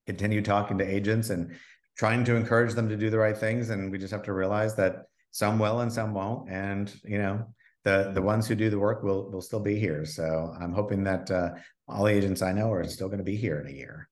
continue 0.06 0.42
talking 0.42 0.78
to 0.78 0.86
agents 0.86 1.30
and 1.30 1.56
trying 1.98 2.24
to 2.26 2.36
encourage 2.36 2.74
them 2.74 2.88
to 2.90 2.96
do 2.96 3.10
the 3.10 3.18
right 3.18 3.38
things. 3.38 3.70
And 3.70 3.92
we 3.92 3.98
just 3.98 4.13
have 4.13 4.24
to 4.24 4.34
realize 4.34 4.76
that 4.76 5.06
some 5.32 5.60
will 5.60 5.82
and 5.82 5.92
some 5.92 6.13
won't. 6.13 6.50
And 6.50 6.94
you 7.04 7.18
know, 7.18 7.54
the 7.88 8.12
the 8.13 8.21
ones 8.21 8.47
who 8.47 8.56
do 8.56 8.69
the 8.69 8.78
work 8.78 9.02
will 9.02 9.32
will 9.32 9.41
still 9.41 9.62
be 9.62 9.80
here. 9.80 10.04
So 10.04 10.54
I'm 10.60 10.73
hoping 10.73 11.04
that 11.06 11.32
uh, 11.32 11.52
all 11.88 12.08
agents 12.08 12.41
I 12.41 12.52
know 12.52 12.69
are 12.71 12.84
still 12.86 13.08
going 13.08 13.19
to 13.19 13.23
be 13.23 13.38
here 13.38 13.62
in 13.62 13.67
a 13.67 13.76
year. 13.76 14.10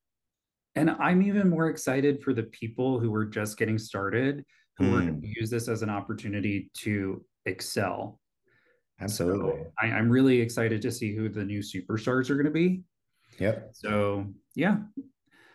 And 0.76 0.92
I'm 0.92 1.22
even 1.22 1.50
more 1.50 1.68
excited 1.70 2.24
for 2.24 2.34
the 2.34 2.44
people 2.44 3.00
who 3.00 3.14
are 3.14 3.26
just 3.26 3.58
getting 3.58 3.78
started, 3.78 4.46
who 4.78 4.86
mm. 4.86 4.94
are 4.94 5.02
going 5.02 5.22
to 5.22 5.28
use 5.40 5.50
this 5.50 5.68
as 5.68 5.82
an 5.82 5.90
opportunity 5.90 6.70
to 6.84 7.24
excel. 7.46 8.20
Absolutely. 9.02 9.64
So 9.64 9.72
I, 9.82 9.88
I'm 9.88 10.10
really 10.10 10.40
excited 10.40 10.82
to 10.82 10.92
see 10.92 11.14
who 11.14 11.28
the 11.28 11.44
new 11.44 11.60
superstars 11.60 12.30
are 12.30 12.36
going 12.36 12.46
to 12.46 12.52
be. 12.52 12.82
Yep. 13.40 13.72
So 13.74 14.26
yeah. 14.56 14.78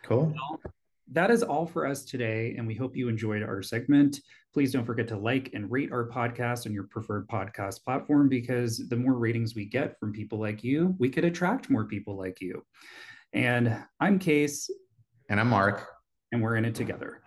Cool. 0.03 0.33
Well, 0.35 0.73
that 1.11 1.29
is 1.29 1.43
all 1.43 1.65
for 1.65 1.85
us 1.85 2.05
today, 2.05 2.55
and 2.57 2.65
we 2.65 2.75
hope 2.75 2.95
you 2.95 3.09
enjoyed 3.09 3.43
our 3.43 3.61
segment. 3.61 4.21
Please 4.53 4.71
don't 4.71 4.85
forget 4.85 5.07
to 5.09 5.17
like 5.17 5.49
and 5.53 5.69
rate 5.69 5.91
our 5.91 6.09
podcast 6.09 6.65
on 6.65 6.73
your 6.73 6.85
preferred 6.85 7.27
podcast 7.27 7.83
platform 7.83 8.29
because 8.29 8.87
the 8.89 8.95
more 8.95 9.13
ratings 9.13 9.53
we 9.55 9.65
get 9.65 9.99
from 9.99 10.13
people 10.13 10.39
like 10.39 10.63
you, 10.63 10.95
we 10.99 11.09
could 11.09 11.25
attract 11.25 11.69
more 11.69 11.85
people 11.85 12.17
like 12.17 12.39
you. 12.41 12.65
And 13.33 13.77
I'm 13.99 14.19
Kase. 14.19 14.69
And 15.29 15.39
I'm 15.39 15.49
Mark. 15.49 15.87
And 16.31 16.41
we're 16.41 16.55
in 16.55 16.65
it 16.65 16.75
together. 16.75 17.21